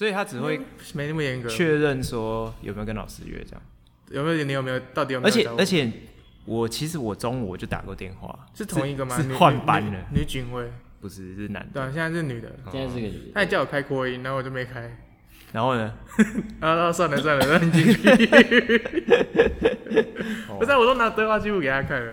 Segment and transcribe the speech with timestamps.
[0.00, 0.58] 所以他只会
[0.94, 3.60] 没那么严格，确认说有没有跟老师约这样，
[4.08, 5.30] 有没有你有没有到底有没有？
[5.30, 5.92] 而且而且
[6.46, 9.20] 我其实我中午我就打过电话，是同一个吗？
[9.20, 10.72] 是换班了，女警卫？
[11.02, 14.90] 不是是男的，对，现在是女的，现在是个女的，他还叫我开扩音，然后我就没开，
[15.52, 15.92] 然后呢？
[16.60, 17.98] 啊算了算了，让你进去，
[20.58, 22.12] 不是，我都拿对话记录给他看了。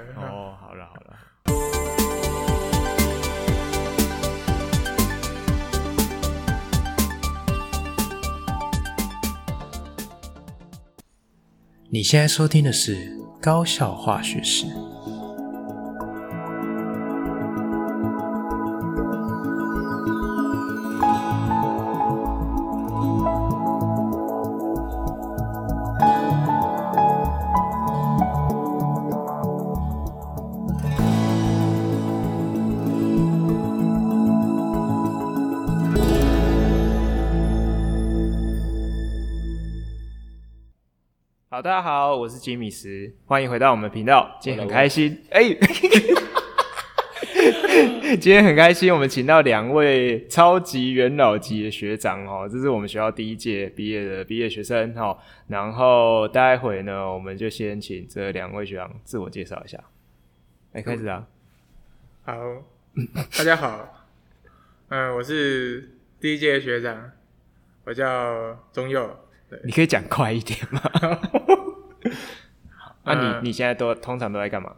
[11.90, 14.66] 你现在收听的是高效化学史。
[41.68, 44.38] 大家好，我是吉米斯，欢迎回到我们频道。
[44.40, 45.44] 今天很开心，哎，
[48.22, 55.18] 今天很开心，我们请到两位超级元老级的学长哦，这是我们学校第一届毕业的毕业学生哈。
[55.48, 59.78] 然后待会呢，我们就先请这两位学长自我介绍一下。
[60.72, 61.28] 来，开始啊！
[62.24, 62.34] 好，
[63.38, 64.08] 大家好，
[64.88, 67.12] 嗯， 我是第一届的学长，
[67.84, 69.20] 我叫钟佑。
[69.50, 70.82] 对你可以讲快一点吗？
[73.04, 74.76] 那、啊、你你现在都通常都在干嘛？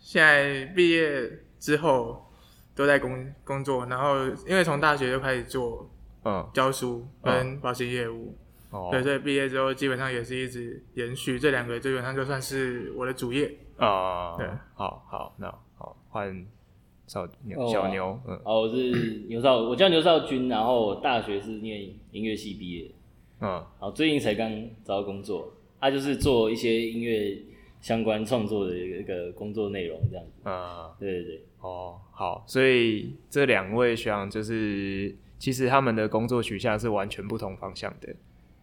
[0.00, 1.30] 现在毕业
[1.60, 2.28] 之后
[2.74, 5.88] 都在工工作，然后因为从大学就开始做
[6.24, 8.36] 嗯教书跟保险业务，
[8.70, 14.36] 哦、对，所以毕业之后基本上也是一直延续这两个，基本上就算是我的主业啊。
[14.36, 16.44] 对，好好，那好换
[17.06, 18.90] 小牛小牛，哦、嗯，好，我是
[19.28, 22.90] 牛少，我叫牛少军，然后大学是念音乐系毕业。
[23.40, 24.50] 嗯，好，最近才刚
[24.84, 27.36] 找到工作，他、啊、就是做一些音乐
[27.80, 30.48] 相关创作的一个工作内容这样子。
[30.48, 38.14] 啊、嗯，对对对，哦，好，所以这两位学长就是其实他们的工作取向是完全不同方向的。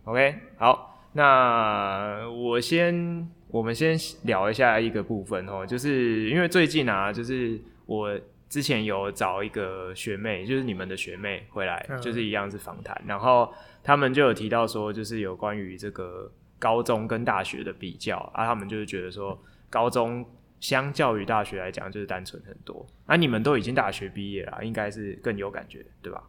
[0.04, 8.20] OK，好，那我先我们先聊一下一个部分哦，就是因为最近啊，就是我
[8.50, 13.54] 之前有找一个学妹，就是你们的学妹回来，嗯、就是一样是访谈，然后。
[13.84, 22.86] 他们就有提到说，就是有关于这个高中跟大学的比较啊，他们就是觉得说，高中相较于大学来讲，就是单纯很多。
[23.06, 26.22] 啊，你们都已经大学毕业了，应该是更有感觉，对吧？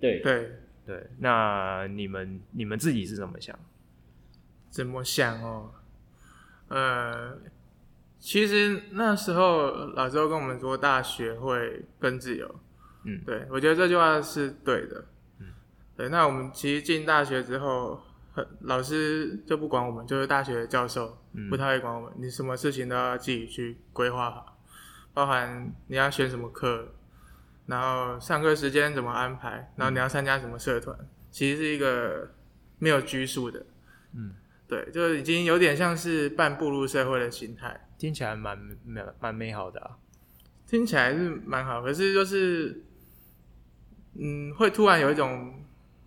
[0.00, 0.50] 对对
[0.84, 1.06] 对。
[1.20, 3.56] 那你们你们自己是怎么想？
[4.68, 5.70] 怎么想哦？
[6.66, 7.38] 呃，
[8.24, 12.54] 其实那时候老师都跟我们说，大学会更自由。
[13.04, 15.04] 嗯，对，我觉得这句话是对的。
[15.40, 15.48] 嗯。
[15.94, 18.00] 对，那我们其实进大学之后，
[18.62, 21.18] 老师就不管我们，就是大学的教授
[21.50, 24.58] 不太会管我们，嗯、你什么事情都要自己去规划好，
[25.12, 26.94] 包含你要选什么课，
[27.66, 32.30] 然后上课时间怎么安排，然后你要参加什么社团，嗯、其实是一个
[32.78, 33.66] 没有拘束的，
[34.14, 34.34] 嗯，
[34.66, 39.96] 对，就已经有点像是半步入社会的心态，听起来蛮蛮蛮美好的啊，
[40.66, 42.84] 听起来是蛮好，可是就是，
[44.14, 45.60] 嗯，会突然有一种。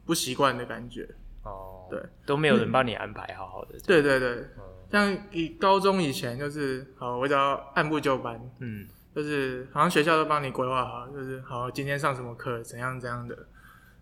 [0.08, 1.06] 不习惯的感觉。
[1.44, 3.78] 哦，对，都没有人帮你安排好好的。
[3.86, 13.38] 对对对，嗯、像以高中以前就是，好，我只要按部就班，嗯，就是好像学校都帮你规划好，就是好今天上什么课，怎样怎样的，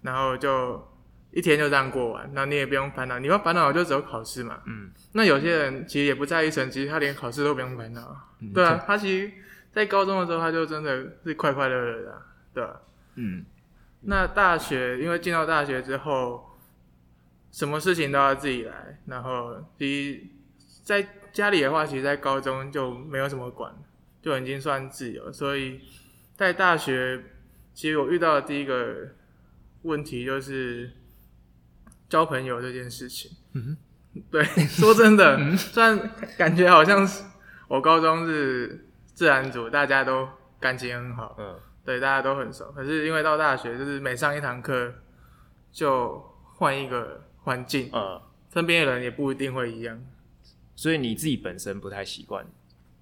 [0.04, 0.88] 然后就
[1.36, 9.32] 一天就这样过完，那你也不用烦恼，你要烦恼就只有考试嘛，嗯，那有些人其实也不在意成绩，他连考试都不用烦恼，嗯、对啊，他其实，
[9.72, 12.22] 在高中的时候他就真的是快快乐乐的，
[12.54, 12.82] 对吧？
[13.16, 13.46] 嗯。
[14.08, 16.56] 那大学，因为进到大学之后，
[17.52, 19.00] 什么事情都要自己来。
[19.08, 20.22] 然后，其实
[20.84, 23.74] 在家里的话，其实，在高中就没有什么管，
[24.22, 25.34] 就已经算自由。
[25.34, 25.82] 所以
[26.36, 27.20] 在大学，
[27.74, 28.96] 其实我遇到的第一个
[29.82, 30.92] 问题就是
[32.16, 33.30] 交朋友这件事情。
[33.56, 33.78] 嗯
[34.14, 34.42] 哼，对，
[34.72, 37.26] 说真的，虽然感觉好像是
[37.68, 40.26] 我高中是自然组，大家都
[40.58, 41.36] 感情很好。
[41.38, 41.60] 嗯。
[41.84, 44.92] 对，大家都很熟，可是因为到大学，就是每上一堂课
[45.72, 46.20] 就
[46.56, 48.20] 换一个环境，嗯，
[48.54, 50.02] 身边的人也不一定会一样，
[50.74, 52.46] 所以你自己本身不太习惯。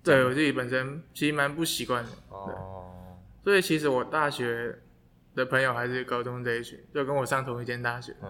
[0.03, 2.09] 对，我自己本身其实蛮不习惯的。
[2.29, 4.79] 哦，所以其实我大学
[5.35, 8.13] 的朋友还是高中这一群，就跟我上同一间大学。
[8.23, 8.29] 嗯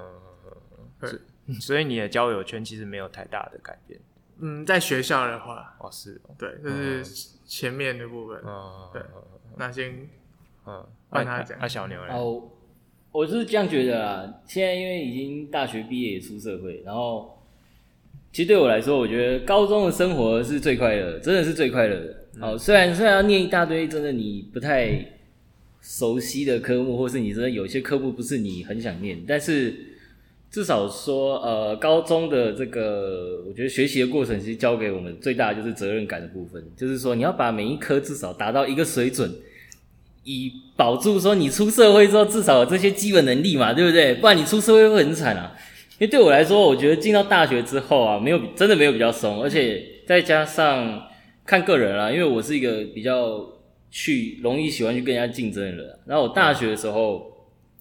[1.59, 3.99] 所以你的交友圈其实没有太大的改变。
[4.39, 7.05] 嗯，在学校的话，哦是，对，就是
[7.45, 8.41] 前面的部分。
[8.45, 9.01] 嗯，对，
[9.57, 10.09] 那先。
[10.65, 11.57] 嗯，换他讲。
[11.61, 12.13] 那小牛嘞？
[12.13, 12.49] 哦，
[13.11, 14.33] 我是这样觉得啊。
[14.47, 17.37] 现在因为已经大学毕业也出社会，然后
[18.31, 22.15] 其实对我来说，我觉得高中的生活是最快乐，真的是最快乐的。
[22.39, 25.05] 好、嗯，虽然虽然要念一大堆真的你不太
[25.79, 29.92] 熟悉的科目，或是你真的有些科目不是你很想念，但是。
[30.53, 39.33] 至少说，呃，高中的这个，我觉得学习的过程其实教给我们最大的就是责任感的部分，就是说你要把每一科至少达到一个水准，
[40.23, 44.13] 以保住说你出社会之后至少有这些基本能力嘛，对不对？
[44.13, 45.57] 不然你出社会会很惨啊。
[45.93, 51.01] 因为对我来说，我觉得进到大学之后啊，没有真的没有比较松，而且再加上
[51.47, 53.43] 看个人啦，因为我是一个比较
[53.89, 57.31] 去容易喜欢去跟人家竞争的人，然后我大学的时候，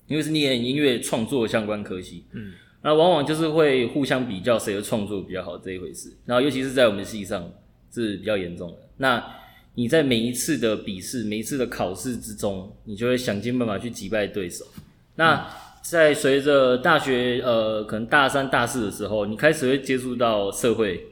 [0.06, 2.54] 因为是念音乐创作相关科系，嗯。
[2.84, 7.48] 那往往就是会互相比较谁的创作比较好这一回事，然后尤其是在我们系上
[7.92, 8.76] 是比较严重的。
[8.96, 9.24] 那
[9.74, 14.64] 你在每一次的笔试、每一次的考试之中，你就会想尽办法去击败对手。
[15.14, 15.48] 那
[15.80, 21.06] 在随着大学呃可能大三、大四的时候，你开始会接触到社会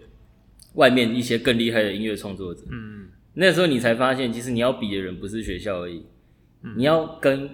[0.74, 6.04] 外面一些更厉害的音乐创作者，嗯，那时候你才发现，其实你要比的人不是学校而已，
[6.76, 7.48] 你要跟。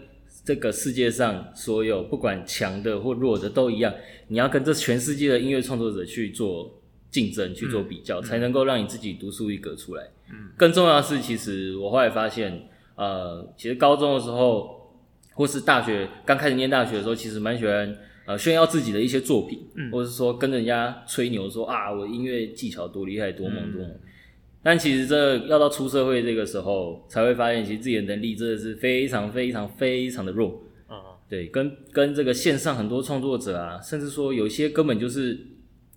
[0.47, 3.93] 这个世界上所有不管强的或弱的都一样，
[4.29, 10.05] 你要跟这全世界的音乐创作者去做竞争、去做比较，嗯、才能够让你自己独树一格出来。
[10.31, 14.89] 嗯，更重要的是，其实我后来发现，呃，其实高中的时候
[15.35, 17.97] 或是大学刚开始念大学的时候，其实蛮喜欢
[18.27, 23.91] 呃炫耀自己的一些作品，嗯，或者是说跟人家吹牛说啊，我音乐技巧多厉害、多猛、多猛。
[23.91, 24.01] 嗯
[24.67, 30.61] 但其实这要到出社会这个时候，才会发现其实自己的能力真的是非常非常非常的弱。
[30.89, 31.31] 啊、uh，huh.
[31.31, 35.39] 对，跟跟这个线上很多创作者啊，甚至说有些根本就是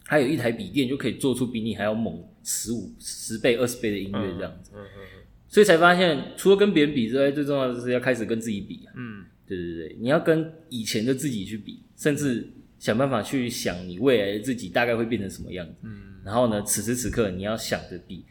[0.06, 4.70] 他有一台笔电就可以做出比你还要猛十五十倍、二十倍的音乐这样子。
[4.76, 5.52] 嗯嗯、uh huh.
[5.52, 8.88] 所以才发现，除了跟别人比之外，最重要的是要开始跟自己比。
[8.96, 9.26] 嗯、uh，huh.
[9.48, 15.74] 对对对，你要跟以前的自己去比，甚至想办法去想你未来的自己大概会变成什么样子。
[15.82, 16.26] 嗯、uh，huh.
[16.28, 18.24] 然后呢，此时此刻你要想着比。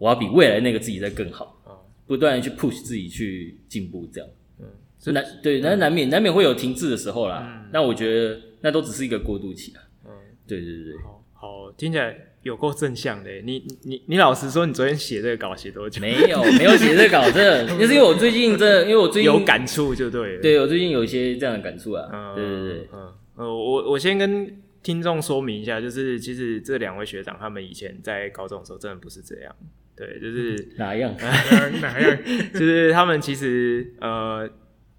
[0.00, 1.76] 我要比未来那个自己再更好，啊，
[2.06, 4.64] 不断的去 push 自己去进步，这样，嗯，
[4.98, 10.10] 所以难对，那难免难免会有停滞的时候啦，嗯，那我觉得那都只是一个过渡期啊，嗯，
[10.46, 16.00] 对对对，好，好，听起来有够正向的，你你你老实说，你昨天写这个稿写多久？
[16.00, 29.54] 没有没有写这个稿，真的，就是因为我最近真的， 因为我最近有感触就对了，对我最近有一些这样的感触啊，对对对，嗯，呃，我我先跟听众说明一下，就是其实这两位学长他们以前在高中的时候真的不是这样。
[30.00, 31.14] 对，就是 哪样？
[31.82, 32.18] 哪样？
[32.54, 34.48] 就是他们其实呃，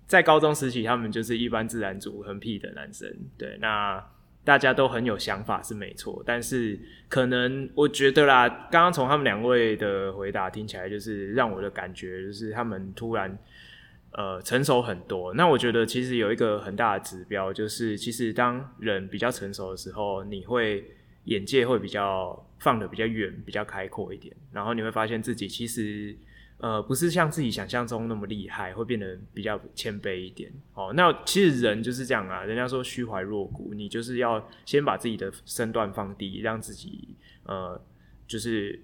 [0.06, 3.12] 在高中时期，他们就是一般自然组很屁的男生。
[3.36, 4.04] 对，那
[4.44, 13.36] 大家都很有想法是没错，但是可能我觉得啦，刚刚从他们两位的回答听起来，就是让我的感觉就是他们突然
[14.12, 15.34] 呃成熟很多。
[15.34, 20.86] 那我觉得其实有一个很大的指标，就是其实当人比较成熟的时候，你会
[21.24, 22.48] 眼界会比较。
[22.62, 26.16] 放得比较远，比较开阔一点，然后你会发现自己其实，
[26.58, 30.52] 呃，不是像自己想象中那么厉害，会变得比较谦卑一点。
[30.76, 37.16] 哦，那其实人就是这样啊，人家说虚怀若谷，你就是要先把自己的身段放低，让自己
[37.46, 37.84] 呃，
[38.28, 38.80] 就是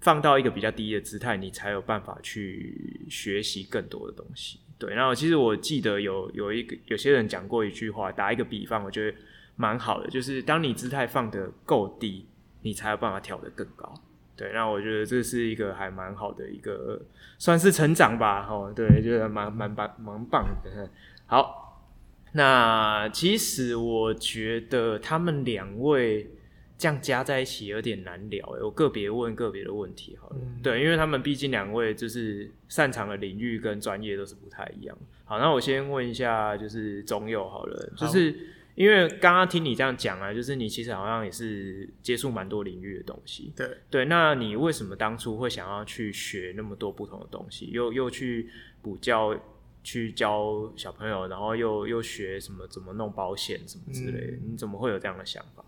[0.00, 4.60] 放到一个比较低的姿态，你才有办法去学习更多的东西。
[4.78, 9.18] 对，然后其实我记得有有一个有些人讲过一句话，打一个比方，我觉得
[9.56, 12.24] 蛮好的，就是当你姿态放得够低。
[12.62, 13.94] 你才有办法跳得更高，
[14.36, 17.00] 对，那我觉得这是一个还蛮好的一个，
[17.38, 20.90] 算是成长吧，哦，对，觉得蛮蛮棒蛮棒的。
[21.26, 21.84] 好，
[22.32, 26.30] 那其实我觉得他们两位
[26.76, 34.98] 这样加在一起有点难聊，我个别问个别的问题好了，嗯、对，因为他们毕竟两位就是擅长的领域跟专业都是不太一样。
[35.24, 38.34] 好，那我先问一下，就是中佑好了，就是。
[38.78, 43.52] 因为刚刚听你这样讲啊，就是你其实好像也是接触蛮多领域的东西。
[43.56, 47.72] 对对，那你为什么当初会想要去学那么多不同的东西？
[47.72, 48.48] 又又去
[48.80, 49.36] 补教，
[49.82, 54.36] 去教小朋友，然后又又学什么怎么弄保险什么之类的？
[54.36, 55.64] 嗯、你怎么会有这样的想法？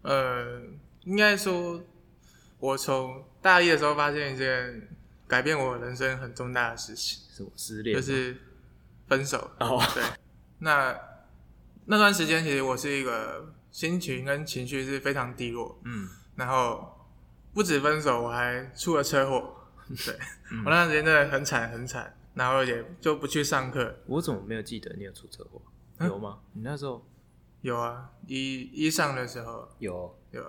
[0.00, 0.62] 呃，
[1.04, 1.78] 应该说，
[2.60, 4.88] 我从大一的时候发现一件
[5.26, 8.34] 改变我人生很重大的事情，是我失恋，就是
[9.06, 9.50] 分手。
[9.60, 10.02] 哦，对，
[10.60, 10.98] 那。
[11.90, 16.86] 那段时间其实我是一个心情跟情绪是非常低落，嗯，然后
[17.54, 19.54] 不止分手，我还出了车祸，
[20.04, 20.14] 对，
[20.52, 23.96] 嗯、我那段时间真的很惨很惨，然后也就不去上课。
[24.06, 25.62] 我怎么没有记得你有出车祸？
[25.96, 26.38] 嗯、有吗？
[26.52, 27.02] 你那时候
[27.62, 30.44] 有啊，一一上的时候有有，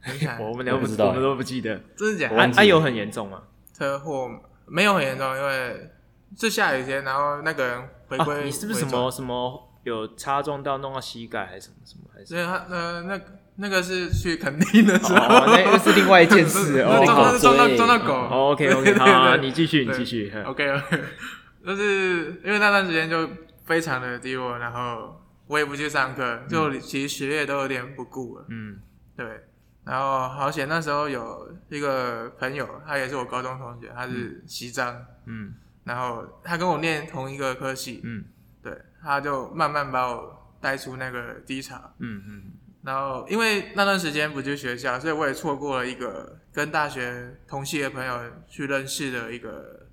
[0.00, 0.40] 很 惨。
[0.40, 2.36] 我们都不知道，我们都不记得， 真的假的？
[2.40, 3.42] 啊啊，有很严重吗？
[3.74, 4.30] 车祸
[4.64, 5.90] 没有很严重，因为
[6.36, 9.67] 是下雨天，然后那个人回归、啊，你是不是什么什么？
[9.88, 12.34] 有擦撞到弄到膝盖还是什么什么还是？
[12.34, 13.20] 对，他呃那
[13.56, 17.02] 那个是去垦丁的时候，哦、那个是另外一件事 哦。
[17.04, 18.12] 撞撞到撞到狗。
[18.14, 20.32] 哦、OK OK，好、啊，你继续你继续。
[20.44, 21.02] OK OK，
[21.66, 23.28] 就是因为那段时间就
[23.64, 28.44] 非常的低落，然后我也不去上课，嗯、就其实学业都有点不顾了。
[28.48, 28.78] 嗯，
[29.16, 29.26] 对。
[29.84, 34.94] 然后好险那时候有一个朋友，他也是我高中同学，他是西张。
[35.26, 35.54] 嗯。
[35.84, 38.02] 然后他跟我念同一个科系。
[38.04, 38.22] 嗯。
[38.98, 41.94] 对，他就慢慢把我带出那个低潮。
[41.98, 42.42] 嗯嗯。
[42.82, 49.86] 然后因为那段时间不去学校，所以我也错过了一个跟大学同系的朋友去认识的一个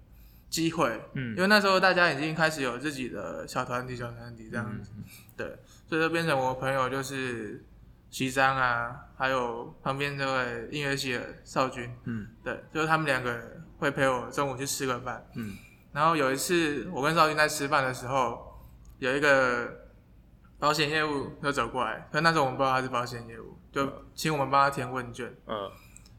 [0.49, 1.01] 机会。
[1.13, 1.35] 嗯。
[1.35, 4.91] 因为那时候大家已经开始有自己的小团体、小团体这样子。
[4.95, 5.03] 嗯。
[5.35, 5.57] 对。
[5.87, 7.63] 所以就变成我朋友就是
[8.09, 11.91] 西张啊，还有旁边这位音乐系的少军。
[12.05, 12.27] 嗯。
[12.43, 15.25] 对，就是他们两个会陪我中午去吃个饭。
[15.35, 15.57] 嗯。
[15.91, 18.44] 然后有一次我跟少军在吃饭的时候。
[18.99, 19.89] 有一个
[20.57, 25.35] 保险业务就走过来，可那时候我们不知道他是保险业务，就请我们帮他填问卷。
[25.47, 25.69] 嗯，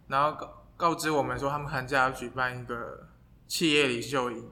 [0.09, 3.09] 然后告告知我们说他们寒假要举办一个
[3.47, 4.47] 企业领袖营，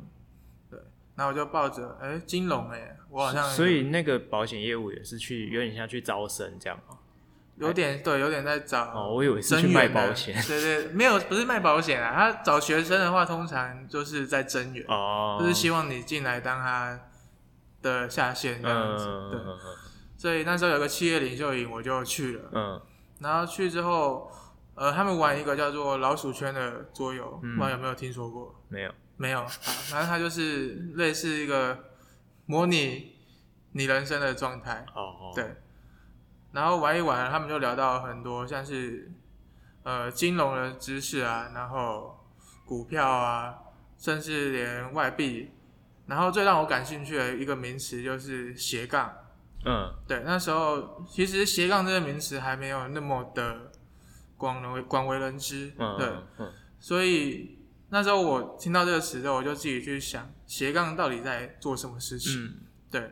[0.71, 0.81] 对，
[1.15, 6.99] 然后我就抱着，哎，金融哎，我好像所以那个保险业务也是去有点像去招生这样吗？
[7.57, 16.99] 有点对，有点在找哦，我以为是去卖保险，对对，没有，不是卖保险啊，他找学生的话，通常就是在增援哦，就是希望你进来当他。
[17.85, 19.59] 的下线这样子，嗯、对，嗯、
[20.17, 22.51] 所以那时候有个企业领袖营，我就去了。
[22.53, 22.81] 嗯，
[23.21, 24.33] 然后去之后，
[24.75, 28.55] 呃，他们玩一个叫做老鼠圈的桌游，嗯、不知道有没有听说过？
[28.69, 29.47] 没有，没有。
[29.47, 31.79] 反正它就是类似一个
[32.47, 33.13] 模拟
[33.73, 34.87] 你人生的状态。
[34.95, 35.33] 哦哦。
[35.35, 35.57] 对。
[36.53, 39.13] 然后玩一玩，他们就聊到很多像是
[39.83, 42.19] 呃金融的知识啊，然后
[42.65, 43.55] 股票啊，
[43.99, 45.51] 甚至连外币。
[46.07, 49.11] 然后最让我感兴趣的一个名词就是斜杠，
[49.65, 53.73] 嗯，对，那时候其实斜杠这个名词还没有那么的
[54.37, 56.09] 广为广为人知，嗯、对，
[56.39, 57.59] 嗯、所以
[57.89, 62.55] 那时候我听到这个词之后，我就自己去想斜杠到底在做什么事情，嗯、
[62.91, 63.11] 对，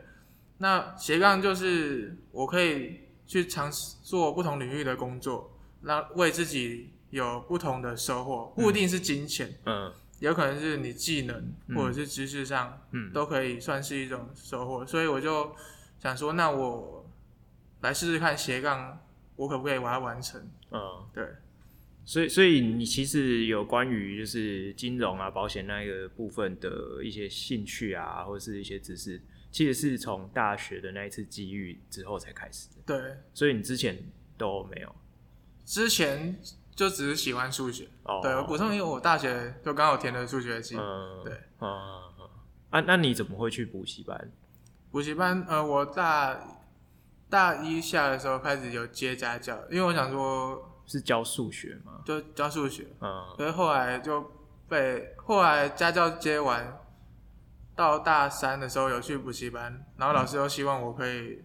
[0.59, 9.87] 那斜杠就是我可以去尝试做不同领域的工作，让为自己有不同的收获，不一定是金钱，嗯。
[9.87, 15.53] 嗯有可能是你技能或者是知识上，嗯，都可以算是一种收获，嗯、所以我就
[15.99, 17.09] 想说，那我
[17.81, 19.05] 来试试看斜杠，
[19.35, 20.41] 我可不可以把它完成？
[20.71, 20.79] 嗯，
[21.13, 21.27] 对。
[22.05, 32.75] 所以，所以你其实有关于就是金融啊、保险那个部分的一些兴趣啊，或者是一些知识，其实是从大学的那一次机遇之后才开始的。
[32.85, 33.17] 对。
[33.33, 33.97] 所以你之前
[34.37, 34.95] 都没有？
[35.65, 36.39] 之前。
[36.75, 41.69] 就只是喜欢数学，哦、对，我补充，因为我大学就刚好填了数学系，嗯、对，嗯，
[42.71, 44.31] 啊，那你怎么会去补习班？
[44.91, 46.39] 补习班，呃，我大
[47.29, 52.01] 大一下的时候开始有接家教，因为我想说，是教数学吗？
[52.05, 54.31] 就教数学，嗯，所以后来就
[54.67, 56.79] 被后来家教接完，
[57.75, 61.43] 到大三的时候有去补习班，然后老师又希望我可以。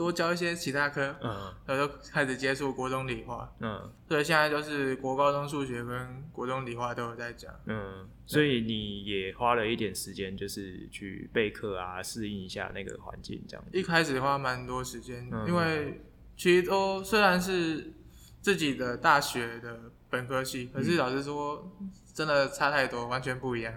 [0.00, 13.62] 多教一些其他科，嗯，然后就开始接触国中理化，嗯，所以现在就是国高中数学跟国中理化都有在讲，嗯，所以你也花了一点时间，就是去备课啊，适应一下那个环境，这样。
[13.74, 16.00] 一开始花蛮多时间，嗯、因为
[16.34, 17.92] 其实都虽然是
[18.40, 19.78] 自己的大学的
[20.08, 21.76] 本科系，可是老实说，
[22.14, 23.74] 真的差太多，完全不一样。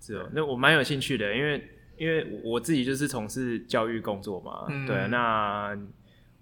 [0.00, 1.78] 是哦，那我蛮有兴趣的，因为。
[2.02, 5.78] 因为我自己就是从事教育工作嘛，嗯、对，那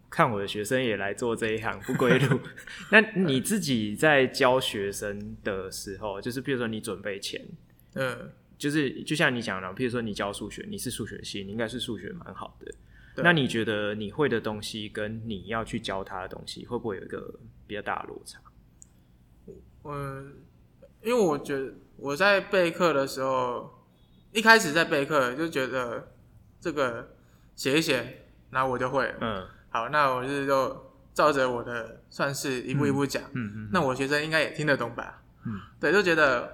[0.08, 2.40] 看我的学生也来做这一行不归路。
[2.90, 7.46] 那你自己在教学生的时候，就是比如说你准备前，
[7.92, 12.74] 嗯，就是就像你讲的，比如说你教数学，你是数学系，你应该是数学蛮好的。
[13.22, 18.40] 那你觉得你会的东西跟你要去教他的东西，会不会有一个比较大的落差？
[19.84, 20.36] 嗯，
[21.02, 23.78] 因为我觉得我在备课的时候。
[24.32, 26.12] 一开始在备课就觉得
[26.60, 27.10] 这个
[27.56, 29.14] 写一写，然后我就会了。
[29.20, 33.22] 嗯，好，那我就是就照着我的算式一步一步讲。
[33.32, 35.22] 嗯嗯，嗯，那我学生应该也听得懂吧？
[35.46, 36.52] 嗯，对，就觉得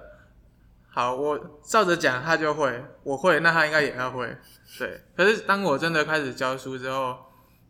[0.89, 4.35] 好，我照着讲他就会，我会，那他应该也要会。
[4.79, 7.17] 对，可是当我真的开始教书之后，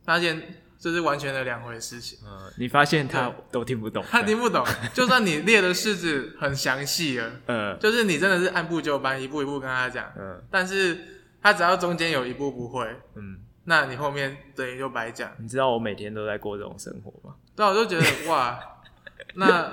[0.04, 0.64] 发现。
[0.80, 2.20] 这是完全的两回事情。
[2.24, 4.66] 嗯，你发现他都听不懂， 他听不懂。
[4.94, 10.98] 就算你列的式子很详细了，嗯，就是你真的是按部就班，一步一步跟他讲，嗯，但是
[11.42, 15.32] 他只要中间有一步不会，嗯，那你后面等于就白讲。
[15.40, 17.36] 你知道我每天都在过这种生活吗？
[17.56, 18.60] 对，我就觉得哇，
[19.36, 19.72] 那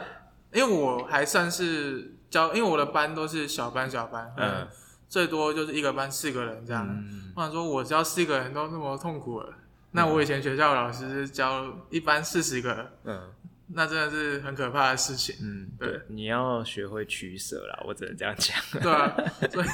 [0.53, 4.67] 因为我还算是教，因为我的班都是小班小班，嗯，
[5.09, 6.87] 最多就是一个班四个人这样。
[6.89, 9.55] 嗯、我想说，我教四个人都那么痛苦了，嗯、
[9.97, 13.33] 那我以前学校老师是教一般四十个，嗯，
[13.69, 15.37] 那真的是很可怕的事情。
[15.41, 18.57] 嗯，对，对你要学会取舍啦，我只能这样讲。
[18.83, 19.15] 对啊，
[19.53, 19.67] 所以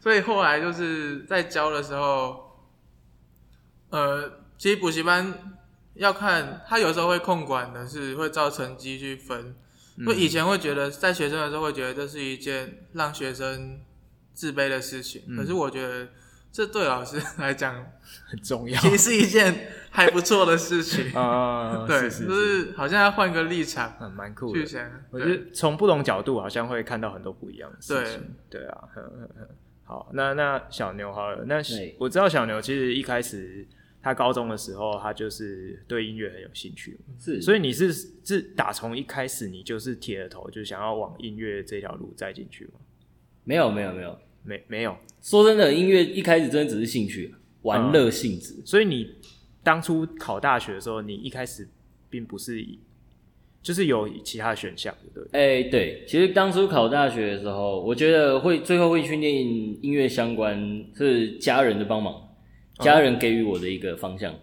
[0.00, 2.60] 所以后来就是在教的时候，
[3.88, 5.56] 呃，其实补习班
[5.94, 9.56] 要看他有时候会控管的是会照成绩去分。
[10.06, 13.80] 我以前会觉得，在学生的时候会觉得这是一件让学生
[14.34, 16.08] 自卑的事情，嗯、可是我觉得
[16.54, 17.84] 这对老师来讲
[18.26, 19.52] 很重要，其实是一件
[19.90, 21.84] 还不错的事情 啊。
[21.84, 24.60] 对，是是是就是好像要换个立场，嗯，蛮酷的。
[25.10, 28.36] 我觉得从不同角度好像会看到很多不一样的事情。
[28.48, 29.48] 对，对啊，呵呵呵
[29.82, 31.56] 好，那那小牛好了，那
[31.98, 33.66] 我知道小牛其实一开始。
[34.00, 37.90] 他高中的时候，他就是对音乐很有兴趣，是，所以你是
[38.22, 42.72] 是打从一开始你就是铁了头，就想要往音乐这条路再进去吗？
[43.44, 44.96] 没有，没有，没有，没没有。
[45.22, 48.54] 说真的，音乐一开始真的只是兴趣，玩乐性质。
[48.58, 49.08] 嗯，所以你
[49.62, 51.68] 当初考大学的时候，你一开始
[52.08, 52.78] 并不是以，
[53.62, 55.62] 就是有其他选项，对不对？
[55.62, 62.20] 哎，对，其实当初考大学的时候，我觉得会最后会去念音乐相关，是家人的帮忙。
[62.80, 64.34] 家人给予我的一个方向，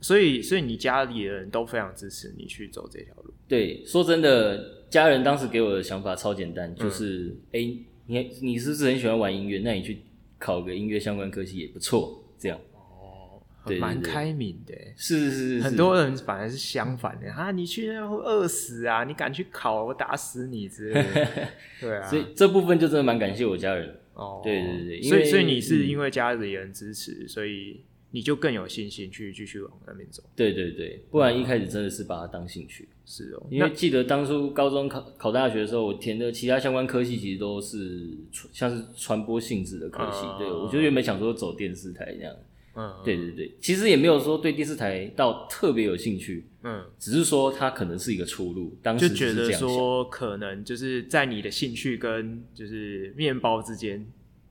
[0.00, 3.34] 所以所以你家里的人都非常支持你去走这条路。
[3.46, 9.60] 对，说真的，家人当时给我的想法超简单，就是哎、嗯欸，你你是不是很喜欢玩音乐？
[9.64, 9.98] 那你去
[10.38, 12.58] 考个音乐相关科系也不错，这样。
[12.72, 13.42] 哦，
[13.80, 14.74] 蛮开明的。
[14.96, 21.48] 是是是，是，很多人反而是相反的啊，你去那会饿死啊，你敢去考，我打死你之类的。
[21.80, 23.92] 对啊，所以这部分就真的蛮感谢我家人。
[24.14, 30.22] 哦，对对对，所以所以你是因为家里人支持，嗯、所以你就更有信心去继续往那边走。
[30.34, 32.88] 对对对，不然一开始真的是把它当兴趣。
[33.04, 38.16] 是哦，因为记得当初高中考考大学的时候，我填的其他相关科系其实都是
[38.52, 40.26] 像是传播性质的科系。
[40.26, 42.34] 嗯、对，我就原本想说走电视台这样。
[42.78, 48.76] 嗯，对对对，其实也没有说对电视台到特别有兴趣，嗯，只是说它可能是一个出路。
[48.82, 54.06] 当时就觉得说，可能就是在你的兴趣跟就是面包之间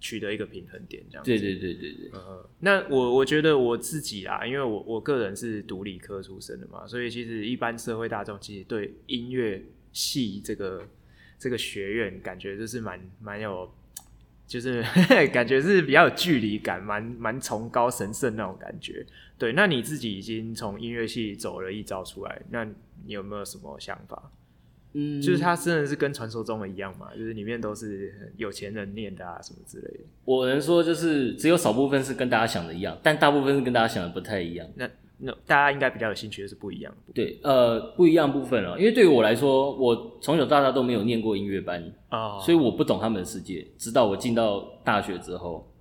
[0.06, 1.32] 取得一个平衡点，这样子。
[1.32, 2.10] 对对对对对。
[2.14, 10.88] 呃，那我我觉得我自己啊，因为我我个人是读理科出身的嘛，所以其实一般社会大众其实对音乐系这个
[11.40, 13.74] 这个学院感觉就是蛮蛮有。
[14.48, 14.86] 就是
[15.34, 19.04] 感觉是比较有距离感，蛮蛮崇高神圣那种感觉。
[19.40, 24.32] 对，那你自己已经从音乐系走了一招出来，那你有没有什么想法？
[24.98, 27.08] 嗯，就是它真的是跟传说中的一样嘛？
[27.14, 30.06] 就是里面都是有钱人念的啊，什么之类的。
[30.24, 34.66] 我能说就是只有少部分是跟大家想的一样，但大部分是跟大家想的不太一样。
[34.76, 37.14] 那那大家应该比较有兴趣的是不一样的。
[37.14, 43.68] 对，呃，不一样部分啊，因为对于我来说，我从小到大都没有念过音乐班啊，哦、所以我不懂他们的世界。
[43.78, 45.72] 直到我进到大学之后，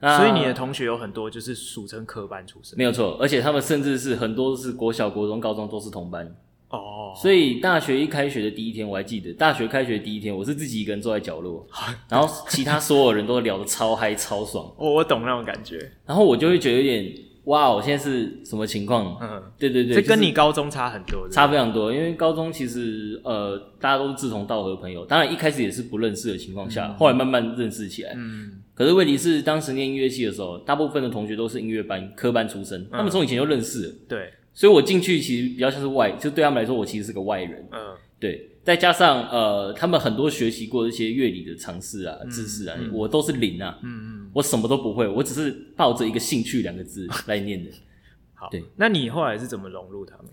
[0.00, 6.34] 所以你的同学有很多就是俗称科班出身，没有错，而且他们甚至是很多是国小、国中、高中都是同班
[6.70, 7.12] 哦。
[7.16, 11.66] 所以大学一开学的第一天，我还记得，大学开学的第一天，我是自己一个人坐在角落，
[12.08, 14.70] 然后其他所有人都聊得超嗨、超爽。
[14.76, 17.12] 我我懂那种感觉，然后我就会觉得有点。
[17.44, 19.16] 哇，我现在是什么情况？
[19.22, 21.90] 嗯，对对对，这跟你高中差很多，差非常多。
[21.90, 28.12] 因为高中其实呃，大家都是志同道合的朋友，当然一开始也是不认识的情况下，嗯、后来慢慢认识起来。
[28.14, 37.68] 嗯，可是问题是，当时念音乐系的时候，大部分的同学都是音乐班科班出身，他们从以前就认识对，所以我进去其实比较像是外，就对他们来说，我其实是个外人。
[37.72, 38.50] 嗯，对。
[38.64, 47.70] 再加上呃，他们很多学习过一些乐理的常识啊、知识啊，我都是零啊，嗯嗯，我什么都不会，我只是抱着一个兴趣两个字来念的。
[48.34, 50.26] 好，对，那你后来是怎么融入他们？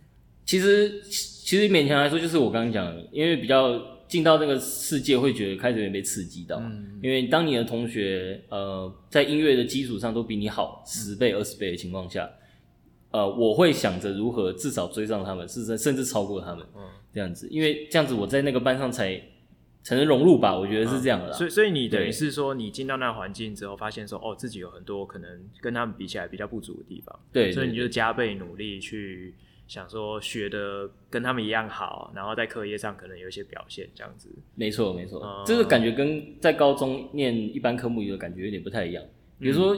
[0.44, 6.58] 其实，其实勉强来说，就是我刚刚讲的，因为比较进到这个世界，会觉得开始有点被刺激到。
[6.58, 12.30] 嗯，因为当你的同学呃在音乐的基础上都比你好十倍、二十倍的情况下，
[13.16, 16.66] 呃，我会想着如何至少追上他们，甚至甚至超过他们。
[16.76, 16.82] 嗯。
[17.14, 19.18] 这样子，因为这样子我在那个班上才
[19.82, 21.34] 才能融入吧，我觉得是这样的、嗯。
[21.34, 25.30] 所以，所以你等于是说，你进到那个环境之后，发现说，哦，自己有很多可能
[25.62, 27.18] 跟他们比起来比较不足的地方。
[27.32, 29.34] 对，所以你就加倍努力去
[29.66, 34.28] 想说，学的跟他们一样好，然后在课业上可能有一些表现，这样子。
[34.56, 39.02] 没错，没错，嗯、这个感觉跟在高中念一般科目的感觉有点不太一样。
[39.40, 39.74] 比如说，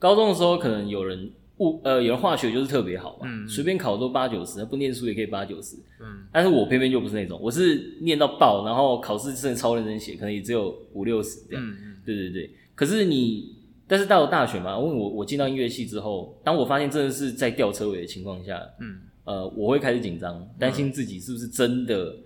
[0.00, 1.30] 高中的时候可能有人。
[1.58, 5.76] 物呃，有人化学就是特别好嘛，随、嗯、便考都八九十，不念书也可以八九十。
[6.00, 11.76] 嗯，但是我偏偏就不是那种，我是念到爆，然后考试真的超认真写，可能也只有五六十这样。
[12.04, 12.50] 对对对。
[12.74, 13.54] 可是你，
[13.86, 22.16] 但是到了大学嘛，因为我我进到音乐系之后，当我发现真的是在吊车尾的情况下，嗯，呃，我会开始紧张，担心自己是不是真的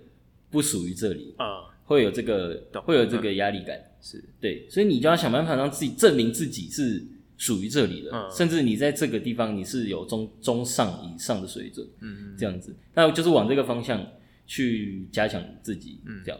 [0.49, 3.77] 不属于这里啊，嗯、会有这个会有这个压力感。
[3.99, 7.03] 是对，所以你就要想办法让自己证明自己是
[7.37, 14.05] 属于这里的，嗯、甚至你在这个地方你是有中中上以上的水准，嗯，这样子，那就是往这个方向
[14.47, 16.39] 去加强自己，嗯，这样，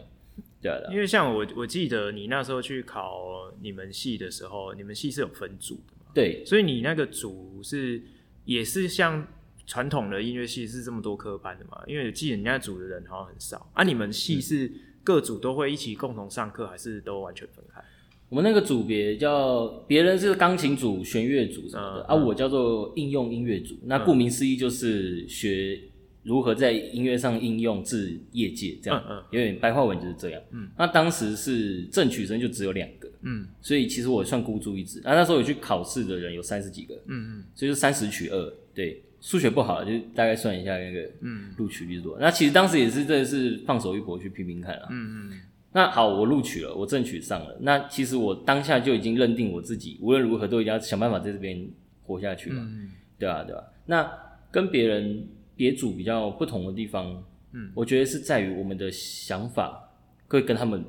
[0.60, 6.10] 对啊，因为像我我记得你那时候去考你们系的时候，你们系是有分组的嘛？
[6.12, 8.02] 对，所以你那个组是
[8.44, 9.24] 也是像
[9.66, 11.80] 传统的音乐系是这么多科班的嘛？
[11.86, 14.72] 因为我记得你那组的人好像很少，啊，你们系是
[15.04, 17.80] 各组都会一起共同上课，还是都完全分开？
[18.28, 23.74] 我们那个组别叫别人是钢琴组、弦乐组什么的，嗯、啊，我叫做应用音乐组。
[23.76, 25.80] 嗯、那顾名思义就是学
[26.24, 30.42] 如何在音乐上应用至业界，这样，嗯嗯，有点白话文就是这样。
[30.52, 35.00] 嗯，那当时是正取生就只有两个，嗯，所以其实我算孤注一掷。
[35.02, 42.18] 那那时候有去考试的人有三十几个，嗯嗯，所以就三十取二，对，数学不好就大概算一下那个，嗯，录取率多。
[42.18, 45.40] 嗯、那其实当时也是真的是放手一搏去拼拼看啊，嗯嗯。
[45.70, 47.54] 那好，我录取了，我正取上了。
[47.60, 51.68] 那其实我当下就已经认定我自己，无论如何都一定要想办法在这边
[52.02, 53.44] 活下去嘛，嗯、对吧、啊？
[53.44, 53.64] 对吧、啊？
[53.84, 54.10] 那
[54.50, 59.90] 跟别人别组比较不同的地方，嗯，我觉得是在于我们的想法
[60.26, 60.82] 会跟他们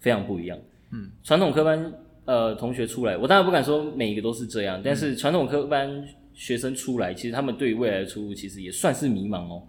[0.00, 0.58] 非常不一样。
[0.92, 1.92] 嗯，传统科班
[2.26, 9.62] 呃同学出来，我当然不敢说每一个都是这样，但是传统科班学生出来，其实他们对于未来的出路其实也算是迷茫哦，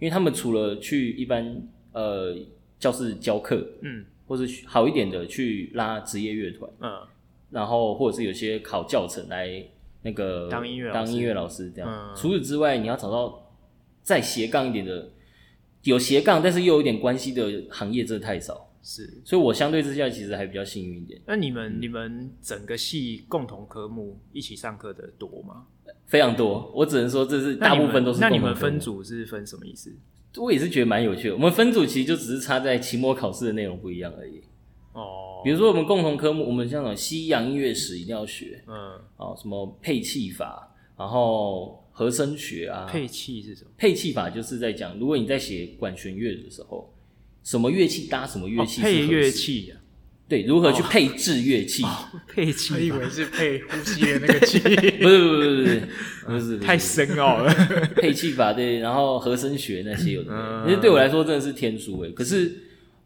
[0.00, 2.36] 因为他们除了去一般呃。
[2.78, 6.90] 教室教课，嗯，或是好一点的去拉职业乐团，嗯，
[7.50, 9.64] 然后或者是有些考教程来
[10.02, 11.90] 那个当音乐当音乐老师这样。
[11.90, 13.50] 嗯、除此之外，你要找到
[14.02, 15.10] 再斜杠一点的，
[15.82, 18.62] 有斜杠但是又有一点关系的行业，真的太少。
[18.82, 21.20] 是，所以我相对之下其实还比较幸运一点。
[21.26, 25.66] 那你们、嗯、你们整个系共同科目一起上课的多吗？
[26.04, 28.20] 非常多，我只能说这是大部分都是。
[28.20, 29.92] 那你们分组是分什么意思？
[30.38, 31.34] 我也是觉得蛮有趣的。
[31.34, 34.40] 我们分组其实就只是差在期末考试的内容不一样而已。
[34.92, 42.86] 哦，比如说我们共同科目，我们像那种西洋音乐史一定要学，嗯，哦，什么配器法，然后和声学啊。
[42.90, 43.70] 配器是什么？
[43.76, 46.92] 配器法就是在讲，如果你在写管弦乐的时候，
[47.42, 49.80] 什么乐器搭什么乐器，配乐器啊。
[50.28, 51.84] 对，如何去配置乐器？
[52.34, 54.58] 配器，我以为是配呼吸的那个器。
[55.00, 55.82] 不是不是不是
[56.26, 57.54] 不是，太深奥了。
[57.96, 62.10] 配器法对，然后和声学那些有的，其实对我来说真的是天书诶。
[62.10, 62.52] 可是，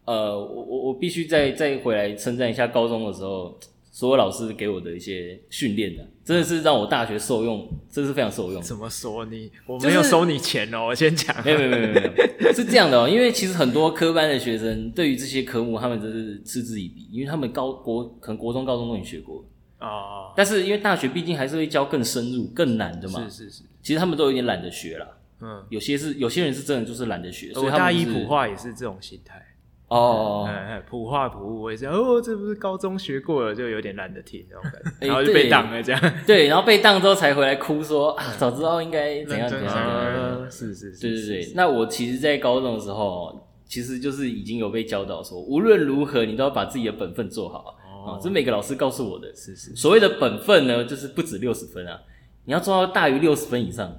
[0.05, 3.59] 呃，我我我必须再再回来称赞一下高中的时候。
[3.91, 8.63] 所有老师给我的一些训练的，真的是让我大学受用，真是非常受用。
[8.63, 9.51] 怎么说你？
[9.67, 11.45] 我没有收你钱哦，就是、我先讲。
[11.45, 12.01] 没有没有没有没
[12.39, 13.09] 有，是这样的哦。
[13.09, 19.45] 因为其实很多科班的学生对于这些科目，他们真是嗤之以鼻，因为他们高国可能国中、高中都已经学过
[19.81, 20.33] 哦。
[20.37, 23.25] 但是因为大学毕竟还是会教更深入、更难的嘛。
[23.25, 23.63] 是是是。
[23.83, 25.19] 其实他们都有点懒得学了。
[25.41, 25.65] 嗯。
[25.69, 29.45] 有些是有些人是真的就是懒得学，所以他们、就是、大一普化也是这种心态。
[29.91, 30.49] 哦，
[30.89, 36.01] 普化普物，我也是哦，这不是高中学过了，就有点懒得听那种感觉， 然后就被当了这样。
[36.25, 40.49] 对，然后被当之后才回来哭说啊，早知道应该怎样怎样。
[40.49, 41.53] 是是是，对对对。
[41.57, 47.59] 那我其实，在高中的时候，其实就是已经有被教导说，无论如何，你都要把自己的本分做好
[48.07, 48.15] 啊。
[48.23, 49.35] 这是每个老师告诉我的。
[49.35, 49.75] 是是。
[49.75, 52.01] 所谓的本分呢，就是不止六十分啊，
[52.45, 53.93] 你要做到大于六十分以上。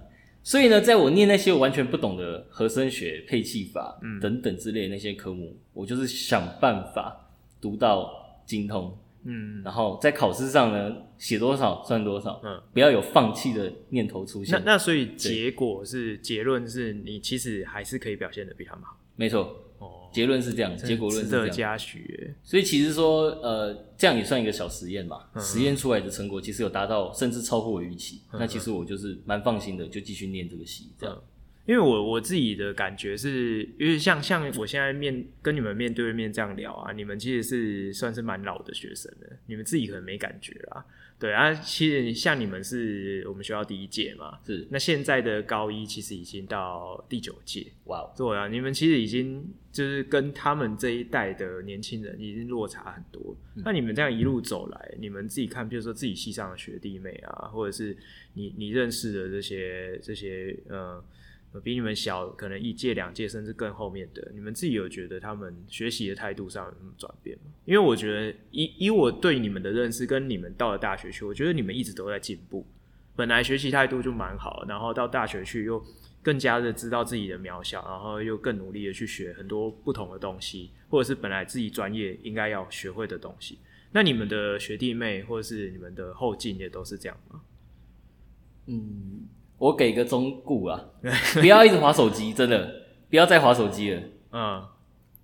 [0.43, 7.29] 所以呢，在我念那些我完全不懂的和声学、配器法、嗯、等等之类的那些科目，我就是想办法
[7.61, 14.59] 读到精通，嗯，然后在考试上呢，写多少算多少，嗯，不要有放弃的念头出现。
[14.65, 19.55] 那那所以结果是结论是你其实还是可以表现的比他们好，没错。
[20.11, 21.45] 结论是这样，结果论是这样。
[21.45, 25.23] 值得嘉许，所以其实说，呃，这样也算一个小实验嘛。
[25.39, 28.21] 实验出来的成果其实有达到，甚至超过我预期。
[28.33, 31.23] 那其实我就是蛮放心的，就继续念这个系这样。
[31.67, 40.83] 因为我我自己的感觉是，因为像像我现在面跟你们面对面这样聊啊，你们其实是算是蛮老的学生了，你们自己可能没感觉啦。
[41.21, 53.37] 对啊，其实像你们是我们学校第一届嘛，是那现在的高一其实已经到第九届，哇对啊，你们其实已经就是跟他们这一代的年轻人已经落差很多。
[53.55, 57.95] 嗯、那你们这样一路走来，你们自己看，比如说自己系上的学弟妹啊，或者是
[58.33, 61.03] 你你认识的这些这些呃。
[61.59, 67.51] 比你们小，可能一届、两届，甚至更后面的，你们自己有觉得他们学习的态度上有什么转变吗？
[67.65, 72.65] 因为我觉得以以我对你们的认识，跟你们到了大学去，我觉得你们一直都在进步。
[73.15, 75.83] 本来学习态度就蛮好，然后到大学去又
[76.23, 83.59] 更加的知道自己的渺小，然后又更努力的去学很多不同的东西，或者是本来自己专业应该要学会的东西。
[83.91, 87.41] 那你们的学弟妹或者是你们的后进也都是这样吗？
[88.67, 89.27] 嗯。
[89.61, 90.83] 我给个忠顾啊，
[91.39, 94.01] 不要一直划手机，真的不要再划手机了。
[94.31, 94.63] 嗯，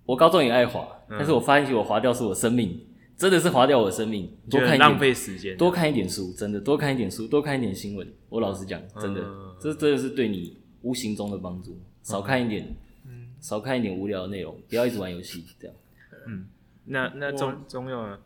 [0.06, 4.32] 我高中也爱划，但是我发现其实我划掉是我生命真的是划掉我的生命。
[4.48, 8.06] 多看一点浪费时间，多看一点书，真的多看一点书，多看一点新闻。
[8.28, 11.76] 我老实讲，真的，嗯、这真的是对你无形中的帮助。
[12.04, 12.76] 少看一点，
[13.08, 15.76] 嗯，少看一点无聊的内容，不要一直玩游戏，这样。
[16.28, 16.46] 嗯，
[16.84, 18.16] 那那中中用呢？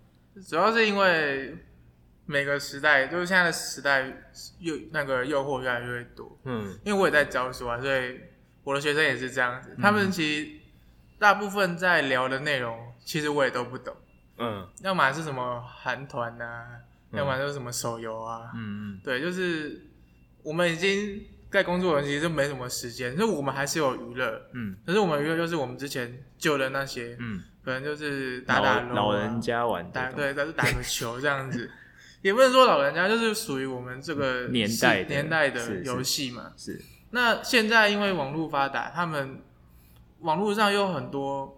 [0.46, 1.56] 主要是因为
[2.24, 4.06] 每个时代，就是现在的时代，
[4.60, 6.38] 诱那个诱惑越来越多。
[6.44, 8.20] 嗯，因为我也在教书啊，所以
[8.62, 9.74] 我的学生也是这样子。
[9.76, 10.50] 嗯、他们其实
[11.18, 13.94] 大部分在聊的内容，其实我也都不懂。
[14.38, 16.66] 嗯，要么是什么韩团啊，
[17.10, 18.50] 嗯、要么就是什么手游啊。
[18.54, 19.84] 嗯嗯，对，就是
[20.42, 24.40] 我们已经在工作其实没什么时间，所以我们还是有娱乐。
[24.54, 27.16] 嗯，可是我们娱乐就是我们之前旧的那些。
[27.18, 27.42] 嗯。
[27.64, 31.70] 可能就是打打龙、啊、老人家玩打对，但是打个球这样子，
[32.22, 36.52] 也不能说老人家，就是属于我们这个年代年代的游戏嘛。
[36.56, 36.80] 是。
[37.10, 39.42] 那现在因为网络发达，他们
[40.20, 41.54] 网络上有很多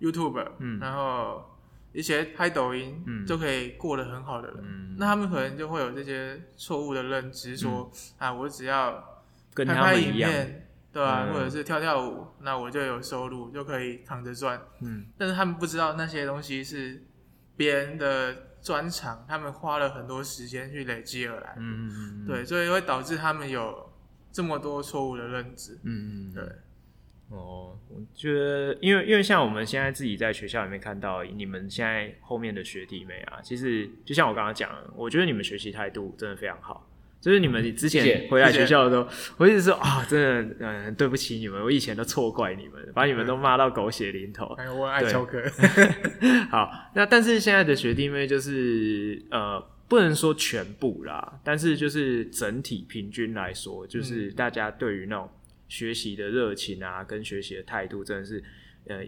[0.00, 1.58] YouTuber，嗯，然后
[1.92, 9.22] 一些拍抖音，嗯，就可以过得很好的人，嗯，那他们可能就会有这些错误的认知，说、嗯、啊，我只要
[9.54, 10.60] 拍拍影片。
[10.94, 14.62] 对啊，或者是跳跳舞，嗯、那我就有收入，就可以躺着赚。
[14.80, 17.02] 嗯，但是他们不知道那些东西是
[17.56, 21.54] 别人的专长，他们花了很多时间去累积而来。
[21.58, 22.26] 嗯嗯嗯。
[22.26, 23.92] 对，所以会导致他们有
[24.32, 25.78] 这么多错误的认知。
[25.84, 26.42] 嗯嗯，对。
[27.28, 36.88] 哦，我觉得，因为因为像我们现在自己在学校里面看到你们现在后面的学弟妹啊，其实就像我刚刚讲的，我觉得你们学习态度真的非常好。
[37.24, 39.08] 就是你们之前回来学校的时候，
[39.38, 44.44] 我一直说啊，真的，嗯，对不起你们，我以前都错怪你们，把你们都骂到狗血淋头。
[44.58, 45.42] 哎，我爱翘课。
[46.52, 49.58] 好，那但是现在的学弟妹就是呃，
[49.88, 55.30] 不能说全部啦，但是就是整体平均来说，就是大家对于那种
[55.66, 58.44] 学习的热情啊，跟学习的态度，真的是
[58.86, 59.02] 呃。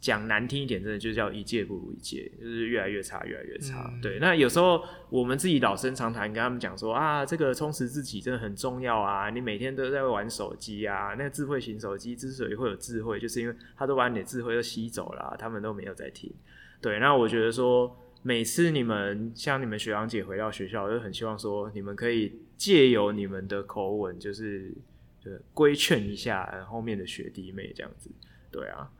[0.00, 3.90] 讲难听一点，真的就叫一届不如一届，就是越来越差，越来越差。
[3.92, 4.80] 嗯、对，那有时候
[5.10, 9.28] 我们自己老生常谈，跟他们讲说啊，这个充实自己真的很重要啊。
[9.30, 16.32] 你每天都在玩手机啊，那个智慧型手机之所以会有智慧，就是因为他都把你的智慧都吸走了，他们都没有在听。
[16.80, 24.72] 对，那我觉得说，每次你们像你们学长姐回到学校，我就很希望说，你们可以借由你们的口吻，就是
[25.20, 28.08] 就规劝一下后面的学弟妹这样子。
[28.50, 28.90] 对啊，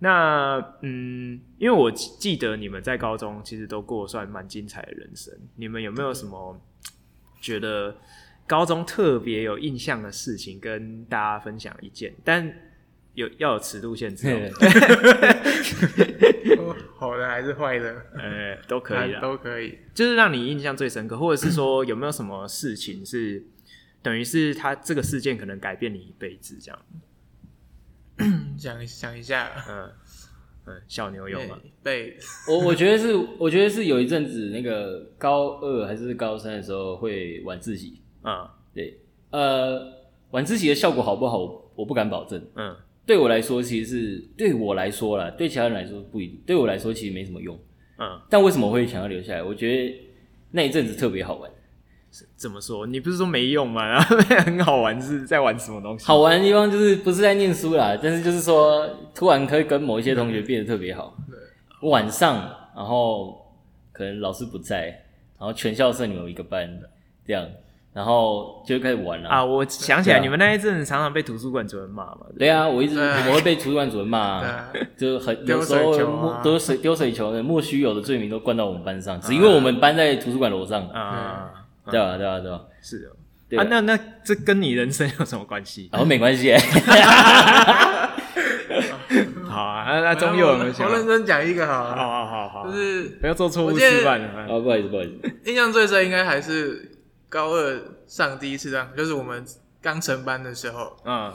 [0.00, 5.34] 那嗯，因为我记得你们在高中其实都过算蛮精彩的人生。
[5.56, 6.60] 你们有没有什么
[7.40, 7.96] 觉得
[8.46, 12.14] 高中特别有印象的事情跟大家分享一件？
[12.24, 12.54] 但
[13.14, 14.38] 有要有尺度限制哦。
[16.98, 17.94] 好的还是坏的？
[18.14, 19.78] 呃，都可以， 都可以。
[19.94, 23.42] 就是让你印象最深刻，或者是说有没有什么事情是
[24.02, 26.78] 等于是他这个事件可能改变你一辈子这样？
[28.58, 29.90] 想想一下，嗯
[30.66, 31.58] 嗯，小牛有吗？
[31.82, 32.16] 对，
[32.48, 39.80] 我我觉得是，我觉得是有一阵子那个高二还是高三的时候会晚自习，啊、嗯，对，呃，
[40.32, 41.38] 晚自习的效果好不好，
[41.74, 47.58] 我不敢保证，嗯，对我来说其实是对我来说啦，对其他人来说不一定，对我来说其实没什么用，
[47.98, 49.42] 嗯，但为什么会想要留下来？
[49.42, 50.00] 我觉得
[50.50, 51.50] 那一阵子特别好玩。
[52.36, 52.86] 怎么说？
[52.86, 53.86] 你不是说没用吗？
[53.86, 56.06] 然 后很好玩，是在玩什么东西？
[56.06, 61.14] 好玩的地方就是不是在念书啦，但是就是说突然可以跟某一些同学变得特别好。
[61.30, 62.36] 对，晚上，
[62.74, 63.36] 然后
[63.92, 64.86] 可能老师不在，
[65.38, 66.80] 然后全校剩你们一个班，
[67.26, 67.46] 这样，
[67.92, 69.28] 然后就开始玩了。
[69.28, 72.20] 啊，我想起来，你们那一阵常常被图书馆主任骂嘛？
[72.38, 74.42] 对啊，我一直我会被图书馆主任骂，
[74.96, 81.52] 就很有时候丢水丢水球的莫须有的罪名都灌到我们班上，只因为我们班在图书馆楼上啊。
[81.90, 83.16] 对啊，对啊，对啊，是哦。
[83.58, 85.88] 啊，那那这跟你人生有什么关系？
[85.92, 86.52] 哦，没关系。
[89.48, 90.72] 好啊，那那中佑有没有？
[90.84, 91.84] 我认真讲一个好。
[91.84, 94.20] 好好好好，就是不要做错误示范。
[94.46, 95.50] 哦，不好意思，不好意思。
[95.50, 96.92] 印象最深应该还是
[97.30, 99.42] 高二上第一次这样，就是我们
[99.80, 100.94] 刚成班的时候。
[101.04, 101.32] 嗯。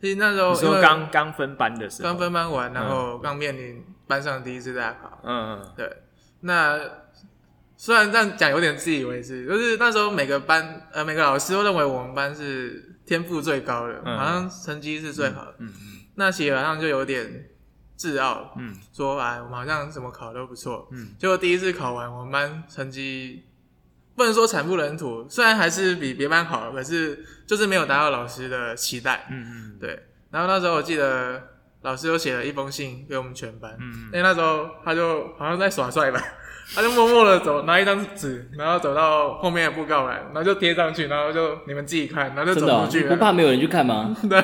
[0.00, 5.18] 其实那时候你说刚刚分班的时候，刚分班完，然后刚面临班上第一次大考。
[5.24, 5.72] 嗯嗯。
[5.76, 5.90] 对，
[6.42, 6.78] 那。
[7.76, 15.54] 虽然这样讲有点自以为是，就是那时候每个班呃每个老师都认为我们班是天赋最高的，嗯、好像成绩是最好的。
[15.58, 15.74] 嗯嗯。
[15.74, 17.50] 嗯那其实好像就有点
[17.94, 21.08] 自傲，嗯，说哎我们好像什么考都不错，嗯。
[21.18, 23.44] 结果第一次考完，我们班成绩
[24.14, 29.26] 不能说惨不忍睹，虽然还是比别班好，可是就是没有达到老师的期待。
[29.30, 29.78] 嗯嗯。
[29.78, 30.02] 对。
[30.30, 31.42] 然后那时候我记得
[31.82, 36.22] 老师又写了一封信给我们全班，嗯，因为那时候他就好像在耍帅吧。
[36.74, 43.00] 他就默默的走，拿一张纸，然后走到后面的布告栏，然后就贴上去，然后就你们自己看，然后就走出去。
[43.00, 43.12] 真的、啊？
[43.12, 44.16] 你不怕没有人去看吗？
[44.28, 44.42] 对。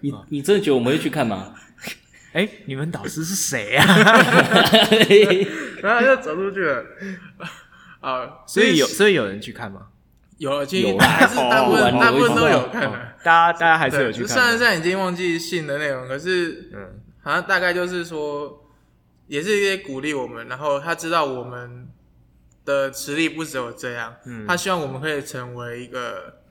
[0.00, 1.54] 你你真的觉得我们会去看吗？
[2.34, 3.86] 哎，你们导师是谁啊？
[5.82, 6.84] 然后就走出去了。
[8.00, 9.82] 啊，所以有所以有人去看吗？
[10.38, 12.98] 有，其实还是大部分大部分都有看的。
[13.22, 14.28] 大家大家还是有去看。
[14.28, 18.63] 虽然现在已经忘记信的内容，可是嗯，好像大概就是说，
[19.26, 21.88] 也是一些鼓励我们，然后他知道我们
[22.64, 26.42] 的实力不只有这样，嗯，他希望我们可以成为一个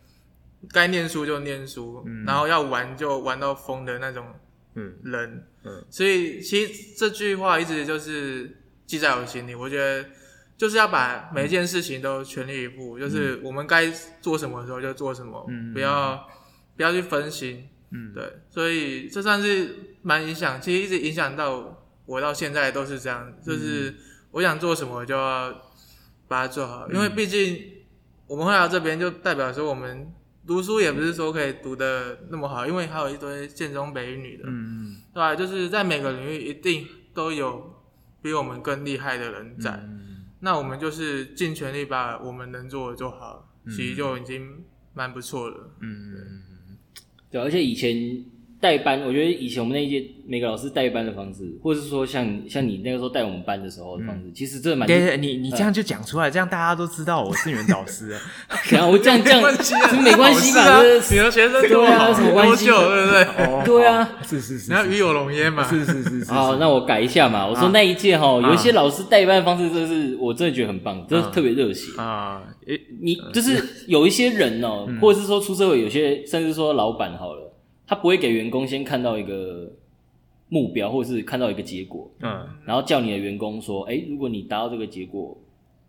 [0.71, 4.25] 该念书就念书，然后要玩就玩到疯的那种
[4.75, 4.93] 嗯。
[5.03, 10.05] 人，嗯，所以其实这句话一直就是记在我心里，我觉得。
[10.55, 16.25] 就是要把每一件事情都全力以赴，嗯、就是我们该做什么的时候就做什么，嗯、不要
[16.77, 23.95] 不要去分心，嗯，对，所以这算是蛮影响，其实一直影响到我到现在都是这样，就是
[24.31, 25.51] 我想做什么就要
[26.27, 27.61] 把它做好，嗯、因为毕竟
[28.27, 30.11] 我们会来到这边，就代表说我们
[30.45, 35.35] 读书也不是说可以读的那么好，因为还有一堆建中北一女的，嗯，对吧？
[35.35, 37.81] 就是在每个领域一定都有
[38.21, 39.71] 比我们更厉害的人在。
[39.71, 39.99] 嗯
[40.45, 45.73] 那我们就是尽全力把我们能做的做好，其实就已经蛮不错了。
[45.79, 45.95] 嗯，
[47.31, 48.25] 对，而且以前。
[48.63, 54.87] 带班，我觉得以前我们那一届每个老师带班的方式，或者是说像像你那个时候带我们班的时候的方式，其实真的蛮……
[54.87, 58.15] 对对，你你这样就讲出来，这样大家都知道我是你们导师。
[58.71, 59.41] 然后我这样这样，
[60.01, 60.81] 没关系吧？
[60.81, 62.67] 你的学生多好，什么关系？
[62.67, 63.65] 对不对？
[63.67, 65.67] 对啊，是是是，你要与有荣焉嘛？
[65.67, 66.31] 是是是是。
[66.31, 67.45] 好，那我改一下嘛。
[67.45, 72.41] 我说那一届哈，有一些老师带班的方式，真的是我真的觉得很棒，真的特别热血啊！
[73.01, 77.42] 你就是有一些人哦，或者是说出社会，有些甚至说老板好了。
[77.93, 79.71] 他不会给员工先看到一个
[80.49, 85.37] 目标，或者是看到一个结果，嗯，然后叫你的员工说，哎，如果你达到这个结果，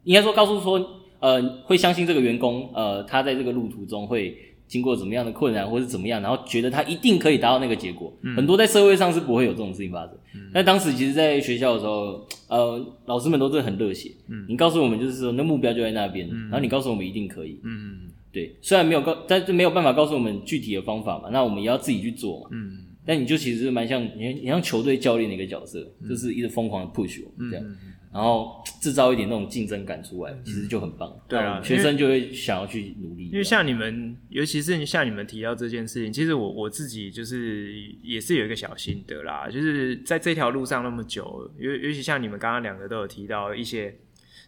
[0.02, 0.86] 应该说告诉说，
[1.20, 4.36] 呃，会相信这个员工，呃，他在这个路途中会
[4.66, 8.12] 经过怎么样的困难，或是怎么样，然后觉得他一定可以达到那个结果。
[8.20, 10.10] 嗯，很多在社会上是不会有这种事情发生。
[10.34, 14.10] 嗯，但当时其实，在学校的时候，呃，老师们都是很热血。
[14.28, 17.58] 嗯，你告诉我们就是说，那目标就在那边，嗯，然后你告诉我们一定可以。
[17.64, 18.10] 嗯。
[18.34, 22.48] 对，虽然没有告，但是没有办法告诉我们具体的方法嘛，那我们也要自己去做嘛。
[22.50, 27.76] 嗯，但你就其实是蛮像你，你像球队教练的一个角色，嗯、就是一直疯狂的 push 我们这样，嗯、
[28.12, 31.16] 然后制造一点那种竞争感出来，嗯、其实就很棒。
[31.28, 33.26] 对啊，学生就会想要去努力。
[33.26, 43.94] 因为像你们，尤其是像你们提到这件事情，其实我我自己就是也是有一个小心得啦，就是在这条路上那么久，尤尤其像你们刚刚两个都有提到一些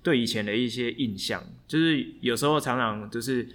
[0.02, 3.48] 对以前的一些印象，就是有时候常常就是。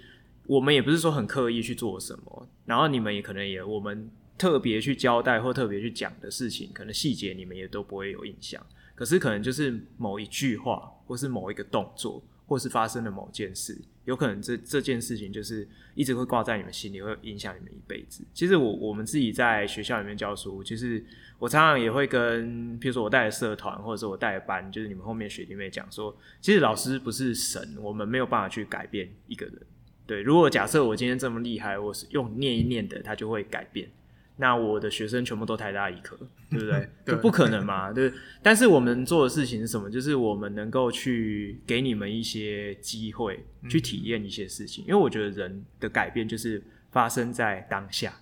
[0.46, 8.64] 我们也不是说很刻意去做什么，然后你们也可能也我们特别去交代或特别去讲的事情，可能细节你们也都不会有印象。
[8.94, 18.22] 可是可能就是某一句话，或是某一个动作，或是发生的某件事，有可能这这件事情就是一直会挂在你们心里，会影响你们一辈子。
[18.34, 21.04] 其实我我们自己在学校里面教书，其实
[21.38, 29.56] 我常常也会跟，譬如说我带的社团，或者是我带的班，就是你们后面学弟妹讲说，其实老师不是神，我们没有办法去改变一个人。
[30.06, 33.88] 对，如果假设我今天这么厉害，我是用念一念的，它就会改变。
[34.36, 36.16] 那我的学生全部都台大医科，
[36.50, 36.88] 对不对？
[37.04, 38.12] 对，不可能嘛，对。
[38.42, 39.88] 但是我们做的事情是什么？
[39.90, 44.84] 就是我们能够去给你们一些机会，去体验一些事情。
[44.84, 46.60] 嗯、因为我觉得人的改变就是
[46.90, 48.12] 发生在当下。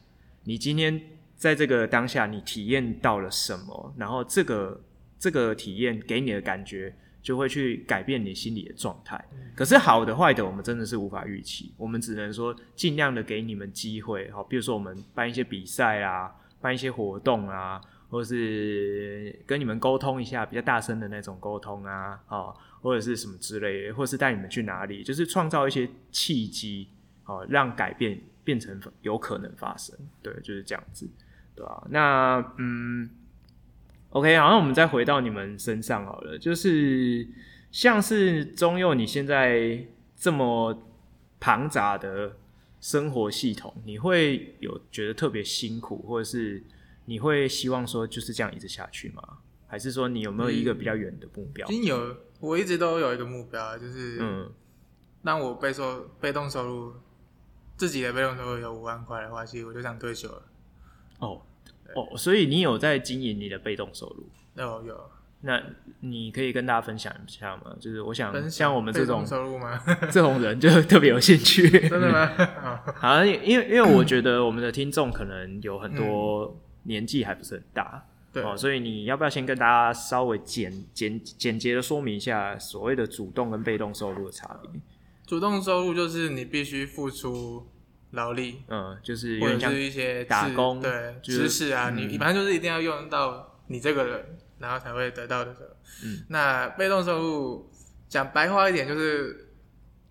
[0.45, 1.01] 你今天
[1.37, 3.95] 在这个当下，你体验到了什么？
[3.97, 4.83] 然后这个
[5.19, 6.95] 这个体验给你的感觉。
[7.23, 9.23] 就会去改变你心里的状态。
[9.55, 11.73] 可是好的坏的，我们真的是无法预期。
[11.77, 26.89] 我们只能说尽量的给你们机会，好，比如说我们办一些比赛啊，办一些活动啊，或者是跟你们沟通一下比较大声的那种沟通啊，哦，或者是什么之类的，或者是带你们去哪里，就是创造一些契机，
[27.23, 29.95] 好，让改变变成有可能发生。
[30.23, 31.09] 对，就是这样子，
[31.55, 31.87] 对吧？
[31.91, 33.11] 那嗯。
[34.11, 37.27] OK，好，那我们再回到你们身上好了，就是
[37.71, 40.77] 像是中佑你现在这么
[41.39, 42.37] 庞杂的
[42.81, 46.61] 生活系统，你会有觉得特别辛苦，或者是
[47.05, 49.23] 你会希望说就是这样一直下去吗？
[49.69, 51.69] 还是说你有没有一个比较远的目标？
[51.69, 54.51] 嗯，有，我一直都有一个目标，就是嗯，
[55.23, 56.95] 当我被收被动收入
[57.77, 60.43] 自己的被动收入有五万块的话，其实我就想退休了。
[61.21, 61.43] 哦。
[61.95, 64.29] 哦，所以你有在经营你的被动收入？
[64.57, 65.11] 有有。
[65.43, 65.59] 那
[66.01, 67.75] 你可以跟大家分享一下吗？
[67.81, 69.81] 就是我想像我们这种收入吗？
[70.13, 71.67] 这种人就特别有兴趣。
[71.89, 72.31] 真的吗？
[72.97, 84.71] 好，因为因为我觉得我们的听众可能有很多年纪还不是很大，对哦，所以你要不要先跟大家稍微简简简洁的说明一下所谓的主动跟被动收入的差别？
[85.27, 87.67] 主动收入就是你必须付出。
[88.13, 95.69] 劳力，嗯，就是或者是一些打工，对，知识啊，你一般就是一定要用到你这个人，然后才会得到的时候。
[96.05, 97.71] 嗯，那被动收入
[98.09, 99.49] 讲白话一点就是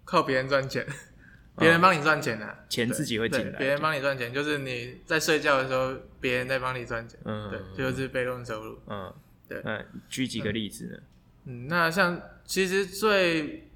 [0.06, 0.86] 靠别人赚钱，
[1.58, 7.20] 别人帮你赚钱啊，钱自己会进来，别人帮你赚钱，就是你在睡觉的时候，别人在帮你赚钱。
[7.26, 8.80] 嗯，对，就是被动收入。
[8.88, 9.14] 嗯，
[9.48, 9.62] 对。
[9.66, 10.98] 嗯，举几个例子呢？
[11.46, 13.70] 嗯，那像其实最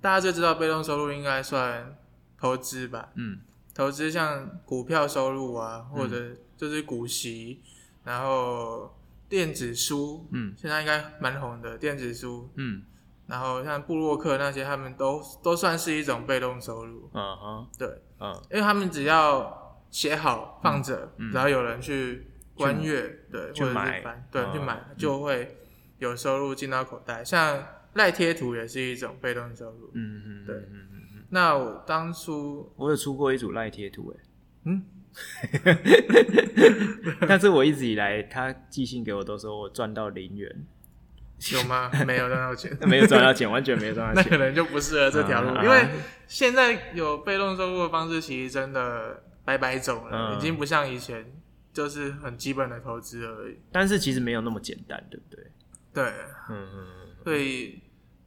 [0.00, 1.96] 大家最知道被动收入应该算
[2.38, 3.10] 投资吧？
[3.14, 3.38] 嗯，
[3.76, 7.60] 投资像股票收入啊，或者就是股息，
[8.02, 8.92] 然后。
[9.28, 12.80] 电子书，嗯，现在应该蛮红的电子书，嗯，
[13.26, 17.88] 然后像布洛克那些，他们都都算是一种被动收入，嗯哼，对，
[18.20, 23.02] 嗯，因为他们只要写好放着，然后有人去观阅，
[23.32, 25.58] 对，或者是翻，对，去买就会
[25.98, 27.24] 有收入进到口袋。
[27.24, 27.60] 像
[27.94, 30.54] 赖贴图也是一种被动收入，嗯嗯，对。
[31.30, 34.20] 那我当初我有出过一组赖贴图，哎，
[34.64, 34.84] 嗯。
[37.26, 40.66] 但是我一直以来，他寄信给我都说我赚到零元，
[41.52, 41.90] 有吗？
[42.06, 45.88] 没有赚到钱， 没有赚到钱，完全没有赚到钱，那可能就不适合这条路，因为
[46.26, 51.32] 现在有被动收入的方式，其实真的白白走了，已经不像以前
[51.72, 53.56] 就是很基本的投资而已。
[53.72, 55.42] 但是其实没有那么简单，对不对？
[55.94, 56.04] 对，
[56.50, 56.86] 嗯嗯，
[57.24, 57.80] 所以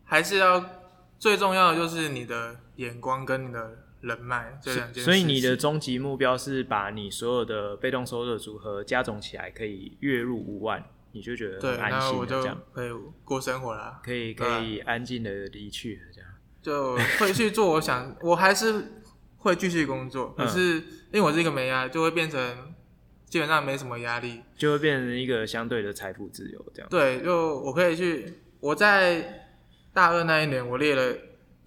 [0.05, 0.65] 还是要
[1.19, 3.85] 最重要的就是你的眼光跟你的。
[4.01, 12.91] 人脉这两件事，所以你的终极目标是把你所有的被动收入的组合加总起来，可以月入五万，你就觉得很安心，这样可以
[13.25, 16.29] 过生活啦，可以可以安静的离去，这样
[16.61, 17.73] 就会去做。
[17.73, 19.03] 我想我还是
[19.39, 20.75] 会继续工作， 可是
[21.11, 22.73] 因为我是一个没压力，就会变成
[23.25, 26.87] 基本上没什么压力，就会变成一个相对的财富自由这样。
[26.89, 28.33] 对，就我可以去。
[28.61, 29.49] 我在
[29.93, 31.17] 大二那一年，我列了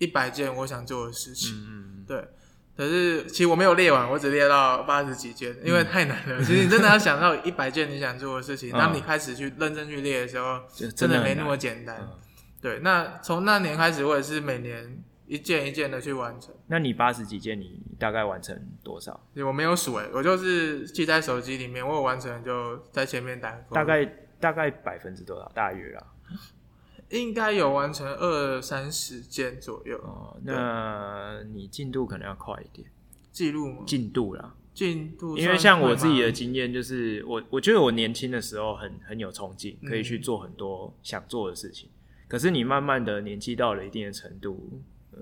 [0.02, 1.54] 一百件我想做的事情。
[1.54, 2.04] 嗯嗯。
[2.04, 2.28] 对，
[2.76, 6.42] 可是其实我没有列完，我只列到八十几件，因为太难了。
[6.42, 10.60] 其实你真的要想到一百件你想做的事情，当你开始去认真去列的时候，
[10.96, 11.96] 真的没那么简单。
[12.60, 16.52] 对，那从那年开始，我也是每年一件一件的去完成。
[16.66, 19.20] 那你八十几件，你大概完成多少？
[19.46, 23.52] 我没有数诶，我就是记在手机里面，我有完成就在前面打。
[23.70, 24.04] 大概
[24.40, 25.50] 大概百分之多少？
[25.54, 26.06] 大约啊。
[27.12, 30.40] 应该有完成二三十件左右哦。
[30.44, 32.88] 那你进度可能要快一点，
[33.30, 33.84] 记录吗？
[33.86, 35.36] 进度啦，进度。
[35.36, 41.90] 因为像我自己的经验，就是我我觉得我年轻的时候很很有冲劲，可以去做很多想做的事情。
[41.90, 45.20] 嗯、可是你慢慢的年纪到了一定的程度，呃，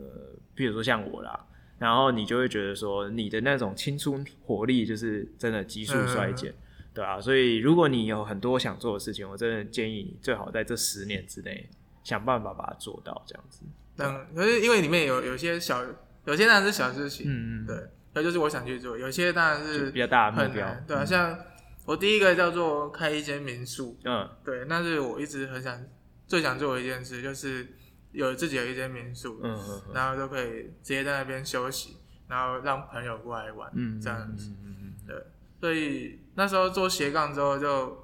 [0.54, 1.44] 比如说像我啦，
[1.78, 6.54] 然后你就会觉得说，你的那种青春活力就是真的急速衰减，嗯、
[6.94, 7.20] 对啊。
[7.20, 11.68] 所以如果你有很多想做的事情，我真的建议你最好在这十年之内。
[12.10, 13.62] 想办法把它做到这样子，
[13.98, 15.80] 嗯，可是因为里面有有些小，
[16.24, 17.76] 有些当然是小事情，嗯嗯，对，
[18.14, 21.38] 那就是我想去做，有些当然是比较大的目标，对啊，像
[21.84, 25.80] 我第一个叫做开一间民宿，嗯，对，那是我一直很想
[26.26, 27.64] 最想做的一件事，就是
[28.10, 31.96] 有自己有一间民宿，嗯嗯，然后就可以直接在那边休息，
[32.26, 35.16] 然后让朋友过来玩，嗯，这样子，嗯嗯，对，
[35.60, 37.96] 所以那时候做斜杠之后，就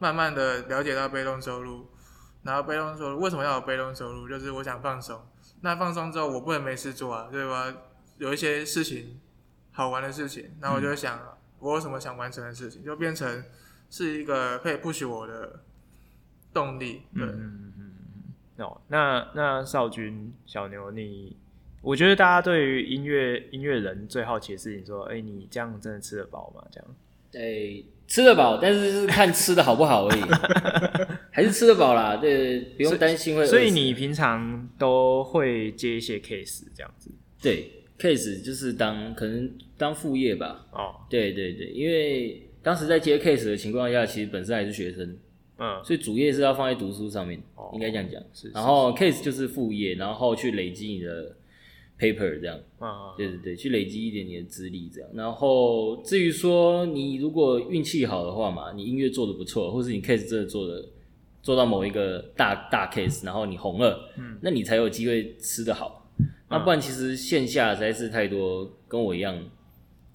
[0.00, 1.86] 慢慢的了解到被动收入。
[2.42, 4.28] 然后被动收入为什么要有被动收入？
[4.28, 5.20] 就是我想放松。
[5.60, 7.72] 那放松之后，我不能没事做啊，对吧？
[8.18, 9.20] 有一些事情
[9.70, 11.28] 好玩的事情，那我就想，嗯、
[11.60, 13.44] 我有什么想完成的事情，就变成
[13.90, 15.60] 是一个可以 push 我的
[16.52, 17.02] 动力。
[17.14, 17.92] 对，嗯嗯嗯
[18.58, 18.64] 嗯。
[18.64, 21.36] 哦，那那少君小牛，你
[21.80, 26.62] 我觉得大家对于音乐音乐人最好奇的事情，说，哎，你这样真的吃得饱吗？
[26.70, 26.88] 这样？
[27.30, 27.86] 对。
[28.08, 30.20] 吃得饱，但是是看吃的好不好而已，
[31.32, 32.16] 还是吃得饱啦。
[32.18, 33.44] 对，不用担心会。
[33.44, 37.10] 所以你平常都会接一些 case 这样子？
[37.42, 37.68] 对
[37.98, 40.66] ，case 就是当可能当副业吧。
[40.70, 45.16] 哦，对对对，因为当时在接 case 的情况下，其实本身还是学生，
[45.58, 48.22] 嗯，所以主业是要放在读书上面，哦、应该这样讲。
[48.32, 51.36] 是，然后 case 就是副业，然后去累积你的。
[51.98, 55.08] paper 这样，啊，对对对，去累积一点你的资历这样。
[55.14, 60.84] 然后至于说你如果运气好的话嘛，你音乐做的不错，或是你 case 真的做的
[61.42, 66.10] 做到某一个大大 case，然后你红了，嗯，那你才有机会吃得好。
[66.48, 69.36] 那不然其实线下实在是太多跟我一样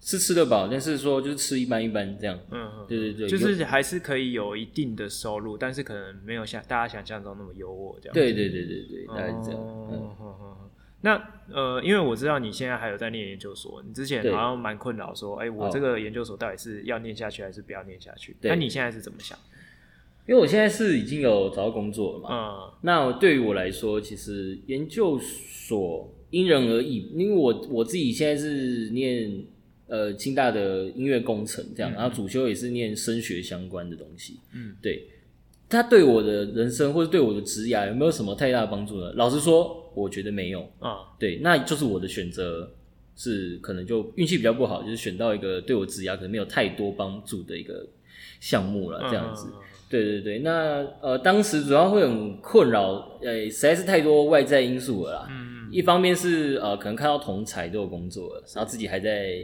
[0.00, 2.38] 是吃得饱，但是说就是吃一般一般这样。
[2.50, 8.14] 嗯嗯，对对对，就是还是可以有一定的收入，但是可能没有像大家想象中那么优渥这样。
[8.14, 9.60] 对对对对对，大概是这样。
[9.60, 10.56] 嗯
[11.00, 11.14] 那
[11.52, 18.36] 呃，因为我知道你现在还有在念研究所，你之前好像蛮困扰，说，哎、欸，我这个研究所到底是要念下去还是不要念下去？
[18.42, 19.38] 那你现在是怎么想？
[20.28, 22.28] 因为我现在是已经有找到工作了嘛。
[22.30, 22.72] 嗯。
[22.82, 29.42] 那对于我来说，其实研究所因人而异，因为我我自己现在是念
[29.86, 34.38] 呃清大的音乐工程这样，嗯、然后主修也是念声学相关的东西。
[34.54, 35.08] 嗯，对。
[35.70, 39.12] 他对我的人生或者对我的职涯有没有什么太大的帮助呢？
[39.16, 41.00] 老实说，我觉得没有啊。
[41.18, 42.70] 对，那就是我的选择
[43.16, 47.86] 是可能就运气比较不好，就是选到一个对我职涯可能没有太多帮助的一个
[48.40, 49.48] 项目了，这样子。
[49.52, 55.26] 嗯对对对，那呃，当时主要会很困扰，呃，实在是太多外在因素了啦。
[55.30, 59.38] 嗯，一方面是呃，可能看到同才都有工作了，然后自己还在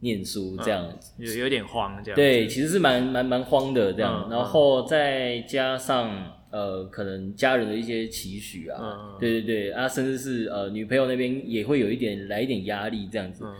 [0.00, 2.16] 念书这样子，有、嗯、有点慌这样。
[2.16, 6.10] 对，其实是蛮蛮蛮慌的这样，嗯、然后再加上
[6.50, 13.44] 呃，可能家人的一些期许啊，嗯、对对对，啊，甚至是呃，女朋友那边也会有一点来一点压力这样子。
[13.44, 13.54] 嗯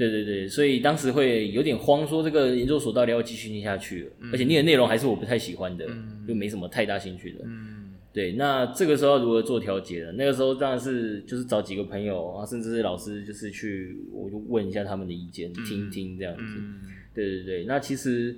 [0.00, 7.40] 对对对，所以当时会有点慌，说这个研究所到底要继续念下去，嗯、而且念的内容还是我不太喜欢的，嗯、就没什么太大兴趣的。
[7.44, 10.12] 嗯，对，那这个时候如何做调节呢？
[10.12, 16.42] 那个时候当然是就是找几个朋友啊，甚至是老师，就是去我就问一下他们的意见，嗯、听一听这样子。
[16.42, 16.80] 嗯、
[17.14, 18.34] 对对对，那其实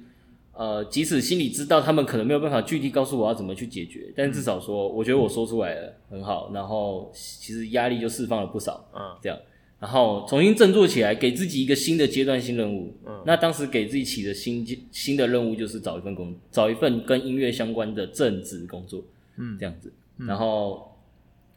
[0.54, 8.84] 呃，即使心里知道他们可能没有办法具体告诉我要怎么去解决，但至少说，我觉得我说出来了很好，然后其实压力就释放了不少。
[8.92, 9.38] 嗯，这样。
[9.82, 12.96] 然后重新振作起来，给自己一个新的阶段、性任务。
[13.04, 19.02] 嗯，那当时给自己起的新新的任务就是找一份工，找一份跟音乐相关的正职工作。
[19.38, 19.92] 嗯，这样子。
[20.18, 20.96] 嗯、然后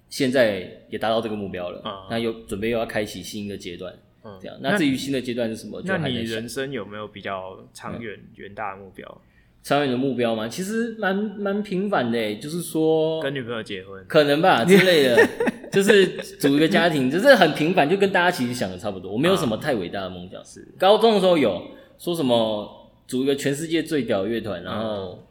[0.09, 1.79] 现在也达到这个目标了。
[1.85, 3.95] 嗯，那又准备又要开启新的阶段。
[4.23, 4.57] 嗯，这样。
[4.59, 5.79] 那至于新的阶段是什么？
[5.85, 9.21] 那你人生有没有比较长远、远大的目标？
[9.65, 10.47] 长远的目标吗？
[10.47, 15.27] 其实蛮蛮平凡的，就是说跟女朋友结婚，可能吧 之类的。
[15.71, 16.05] 就是
[16.37, 19.11] 组一个家庭，就是很平凡，就跟大家其实想的差不多。
[19.11, 20.39] 我没有什么太伟大的梦想。
[20.45, 21.61] 是、啊、高中的时候有
[21.97, 25.27] 说什么组一个全世界最屌乐团，然后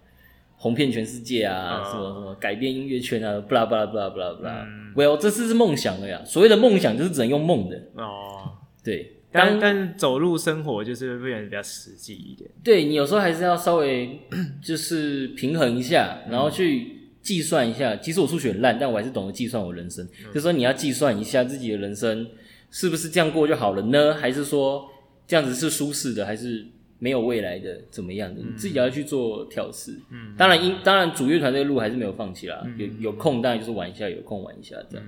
[0.57, 4.67] 红遍全世界啊，啊什么什么改变音乐圈啊，不啦不啦不啦不啦不啦。
[4.95, 6.21] Well，这次是梦想了呀。
[6.27, 8.51] 所谓的梦想就是只能用梦的哦。
[8.85, 12.49] 对，但但是走路生活就是变得比较实际一点。
[12.63, 14.21] 对，你有时候还是要稍微
[14.63, 16.93] 就是平衡一下，然后去。
[17.25, 20.05] 计算一下，其实我数学很烂，但我还是懂得计算我人生。
[20.05, 22.29] 嗯、就是说你要计算一下自己的人生
[22.71, 24.13] 是不是这样过就好了呢？
[24.13, 24.87] 还是说
[25.27, 26.63] 这样子是舒适的，还是
[26.99, 27.81] 没有未来的？
[27.91, 28.43] 怎么样的？
[28.43, 29.99] 嗯、你自己要去做调试。
[30.11, 32.63] 嗯，当然，因当然主乐团这个路还是没有放弃啦。
[32.67, 35.07] 嗯、有有空当然就是玩一下，有空玩一下这样。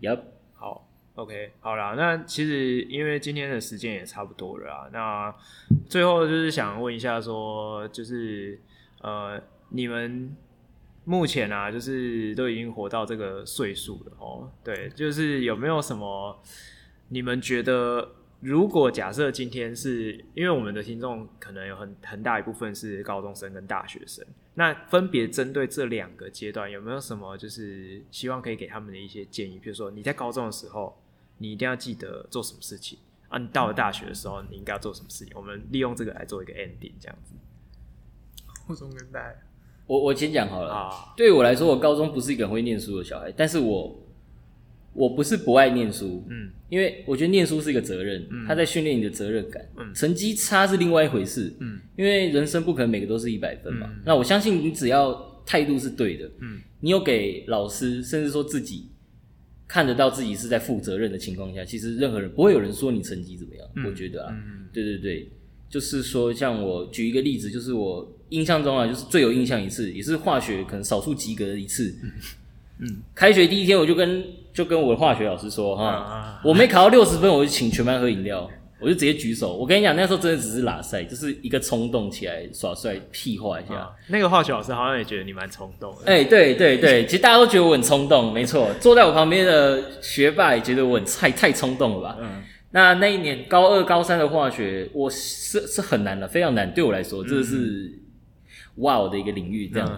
[0.00, 0.14] 也要、
[1.14, 1.94] ，OK，好啦。
[1.96, 4.88] 那其实因为今天的时间也差不多了啊。
[4.92, 5.34] 那
[5.88, 8.60] 最后就是想问一下说，说就是
[9.00, 10.36] 呃，你们。
[11.06, 14.50] 目前啊，就是都已经活到这个岁数了哦。
[14.64, 16.34] 对，就是有没有什么
[17.08, 29.58] 你们觉得，如果假设今天是因为我们的听众可能有很很大一部分是高中生跟大学生，那分别针对这两个阶段，有没有什么就是希望可以给他们的一些建议？
[29.58, 30.98] 比如说你在高中的时候，
[31.38, 33.38] 你一定要记得做什么事情啊？
[33.38, 35.32] 你到了大学的时候，你应该要做什么事情？
[35.36, 37.34] 我们利用这个来做一个 ending，这样子。
[38.68, 39.34] 我怎么跟大家？
[39.86, 40.72] 我我先讲好了。
[40.72, 44.00] 啊、对于我来说，我高中不是一个很会念书的小孩，但是我
[44.94, 58.88] 我不是不爱念书，嗯，因为我觉得念书是一个责任，嗯，他在训练你的责任感，嗯，成绩差是另外一回事，嗯，因为人生不可能每个都是一百分嘛，嗯，那我相信你只要态度是对的，嗯，你有给老师，甚至说自己
[59.74, 65.28] 看得到自己是在负责任的情况下，其实任何人不会有人说你成绩怎么样，嗯，我觉得啊，嗯，对对对，
[65.68, 68.08] 就是说像我举一个例子，就是我。
[68.30, 71.94] 印象中啊，就是最有印象一次，也是化学可能少数及格的一次。
[72.80, 78.50] 嗯，开学第一天我就跟就跟我的化学老师说哈，啊、我没考到六十分，我就请全班喝饮料，
[78.84, 79.56] 我就直接举手。
[79.56, 83.90] 我跟你讲，那时候真的只是拉塞，就是一个冲动起来耍帅屁话一下、啊。
[84.08, 85.98] 那个化学老师好像也觉得你蛮冲动的。
[86.04, 88.70] 哎、欸，对对对， 其实大家都觉得我很冲动，没错。
[88.80, 92.18] 坐在我旁边的学霸也觉得我很太太冲动了吧？
[92.20, 92.42] 嗯。
[92.70, 97.56] 那那一年高二高三的化学，我是是很难的，非常难，对我来说，这是。
[97.56, 98.00] 嗯
[98.78, 99.88] 哇哦的一个领域，这样。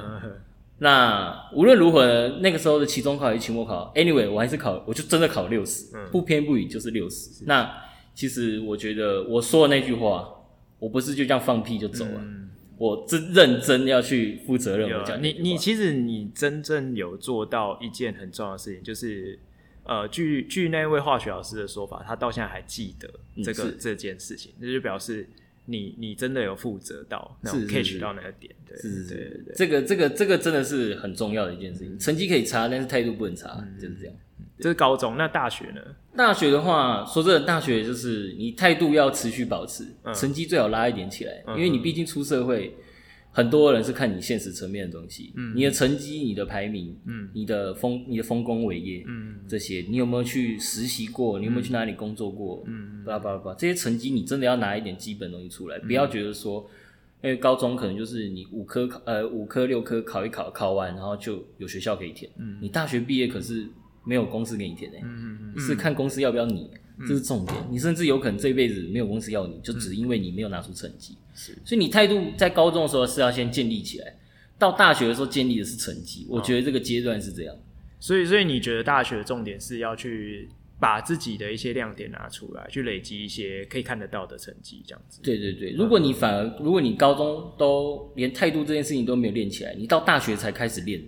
[0.80, 7.42] 那无论如何，那个时候的期中考与期末考，anyway，我还是考，我就真的考六十，不偏不倚就是六十。
[7.46, 7.66] 那
[8.16, 10.28] 其实我觉得我说的那句话，
[10.80, 12.20] 我不是就这样放屁就走了，
[12.78, 14.90] 我真认真要去负责任。
[14.98, 19.38] 我讲你，你其实你真正有做到一件很重要的事情，就是
[19.84, 23.08] 呃，据据那位化学老师的说法，他到现在还记得
[23.44, 25.28] 这个这件事情，那就表示。
[25.66, 31.98] 你你真的有负责到，那种 catch 到那个点，对，是是，对对对，这个这个这个真的是很重要的一件事情。
[31.98, 34.14] 成绩可以差，但是态度不能差，就是这样。
[34.58, 35.80] 这是高中，那大学呢？
[36.16, 42.74] 大学的话，说真的，大学就是你态度要持续保持，成绩最好拉一点起来，因为你毕竟出社会。
[43.36, 51.38] 很多人是看你现实层面的东西，嗯，你的成绩、你的排名，嗯，你的丰、你的丰功伟业，嗯，这些你有没有去实习过？
[51.38, 52.64] 你有没有去哪里工作过？
[52.66, 56.66] 嗯，巴拉巴拉巴拉，这些成绩你真的要拿一点基本东西出来，不要觉得说，
[57.22, 62.30] 因为高中可能就是你五科考呃五科六科考一考考完，然后就有学校可以填。
[62.38, 63.66] 嗯，你大学毕业可是
[64.06, 65.02] 没有公司给你填诶、欸。
[65.04, 66.70] 嗯嗯是看公司要不要你，
[67.00, 67.56] 这是重点。
[67.70, 71.16] 你甚至有可能这一辈子没有公司要你，就只因为你没有拿出成绩。
[71.34, 74.16] 是，所以你态度在高中的时候是要先建立起来，
[74.58, 76.26] 到大学的时候建立的是成绩。
[76.28, 77.54] 我觉得这个阶段是这样。
[77.98, 85.20] 所以，所以你觉得大学的重点是要去把自己的一些亮点拿出来，去累积一些可以看得到的成绩，这样子。
[85.22, 91.02] 对对对，如果你反而，如果你高中都连态度这件事情都没有练起来，你到大学才开始练，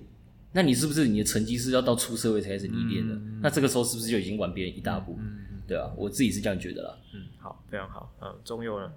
[0.52, 3.14] 那你是不是你的成绩是要到出社会才开始历练的？
[3.14, 5.16] 嗯、那这个时候是不是就已经晚别人一大步？
[5.18, 6.96] 嗯，对啊，我自己是这样觉得啦。
[7.14, 8.10] 嗯，好，非常好。
[8.22, 8.92] 嗯，中佑呢？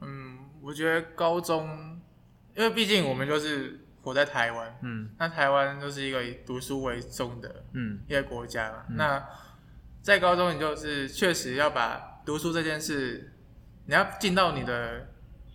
[0.00, 2.00] 嗯，我觉得高中，
[2.56, 3.78] 因为毕竟我们就是。
[4.04, 8.84] 活在台湾，嗯，那台湾就是一个以读书为重的，嗯，一个国家嘛。
[8.88, 9.24] 嗯、那
[10.00, 13.32] 在高中，你就是确实要把读书这件事，
[13.86, 15.06] 你要尽到你的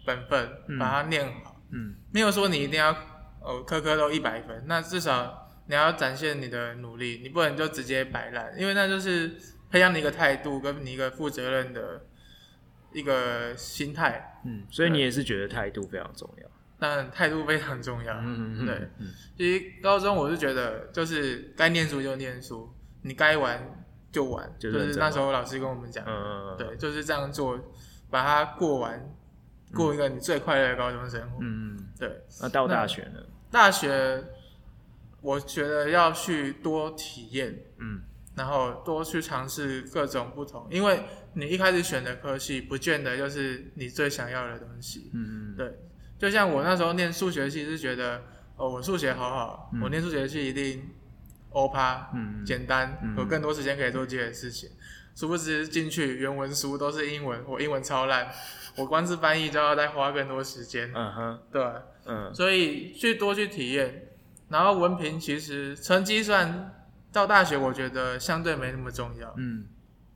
[0.05, 2.95] 本分，嗯、把它念好，嗯，没有说你一定要
[3.41, 9.35] 哦科科都一百分，那至少你要展现你的努力，你不能就直接摆烂，因为那就是
[9.69, 12.05] 培养你一个态度，跟你一个负责任的
[12.91, 16.47] 一个心态，嗯，所以你也是觉得态度非常重要。
[16.79, 18.89] 但态度非常重要，嗯嗯对。
[19.35, 23.59] 其实高中我是觉得，就是该念书就念书，你该玩
[24.11, 27.59] 就玩，就是那时候老师跟我们讲，嗯对，就是这样做，
[28.11, 29.03] 把它过完，
[29.73, 32.21] 过一个你最快乐的高中生活，嗯对。
[32.41, 33.23] 那到大学呢？
[33.49, 34.23] 大学，
[35.21, 38.01] 我觉得要去多体验，嗯，
[38.37, 41.01] 然后多去尝试各种不同，因为
[41.33, 45.79] 你一开始选的科系，不见得就是你最想要的东西，嗯嗯，对。
[46.19, 48.21] 就像我那时候念数学系是觉得，
[48.55, 50.83] 哦，我数学好好，嗯、我念数学系一定
[51.49, 54.69] 欧趴，嗯，简单，嗯、有更多时间可以做这些事情。
[55.15, 58.31] 殊不知进去原文书都是英文，我英文超烂，
[58.75, 60.91] 我光是翻译就要再花更多时间。
[60.93, 61.63] 嗯哼，对，
[62.05, 64.09] 嗯，所以去多去体验，
[64.49, 66.76] 然后文凭其实成绩算
[67.17, 69.33] 到大学，我觉得相对没那么重要。
[69.37, 69.65] 嗯。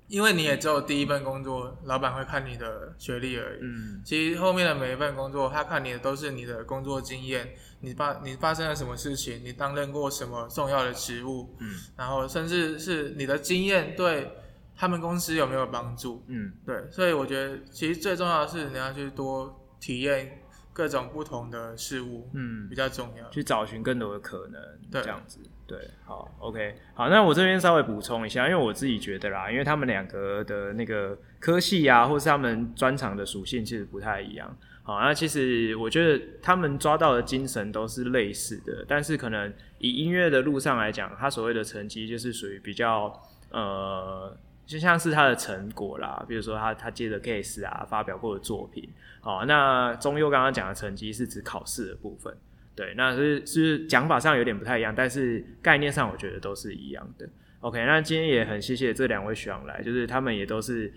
[0.08, 3.60] 因为你也只有第一份工作，老板会看你的学历而已。
[3.62, 7.49] 嗯，其实后面的每一份工作，他看你的都是你的工作经验，
[7.80, 14.30] 你发你发生了什么事情，你担任过什么重要的职务，嗯，然后甚至是你的经验对
[14.76, 20.41] 他们公司有没有帮助，嗯，对，所以我觉得其实最重要的是你要去多体验
[20.74, 25.39] 各种不同的事物，嗯，比较重要，去找寻更多的可能，对，这样子。
[25.72, 34.53] 对，好，OK，好，那我这边稍微补充一下，因为我自己觉得啦，因为他们两个的那个科系啊，或是他们专长的属性其实不太一样。
[34.84, 43.13] 好，那其实我觉得他们抓到的精神都是类似的，但是可能以音乐的路上来讲，他所谓的成绩就是属于比较
[43.51, 48.89] 呃，就像是他的成果啦，比如说他他接的 case 啊，发表过的作品。
[49.22, 52.36] 好，那中佑刚刚讲的成绩是指考试的部分。
[52.76, 57.28] 对，那是是讲法上有点不太一样，但是概念上我觉得都是一样的。
[57.59, 60.91] OK，那今天也很谢谢这两位学长来，就是他们也都是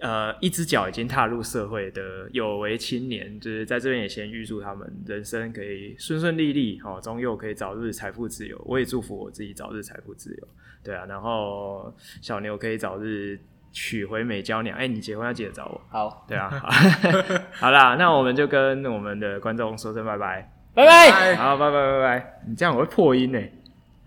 [0.00, 8.60] 呃一只脚已经踏入社会的有为青年，就是在这边也先预祝他们人生可以顺顺利利，哦，中佑可以早日财富自由。
[8.66, 10.48] 我也祝福我自己早日财富自由。
[10.82, 13.40] 对啊，然后小牛可以早日
[13.72, 14.76] 娶回美娇娘。
[14.76, 15.80] 哎，你结婚要记得找我。
[15.88, 16.68] 好，对啊，好，
[17.56, 20.53] 好啦，那我们就跟我们的观众说声拜拜。
[20.74, 22.40] 拜拜，好，拜拜拜拜。
[22.46, 23.40] 你这样我会破音呢，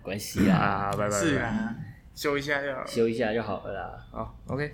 [0.01, 1.11] 关系啊，拜拜。
[1.11, 1.75] 是啊，
[2.13, 4.05] 修一下就好，修一下就好了啦。
[4.11, 4.71] 好，OK。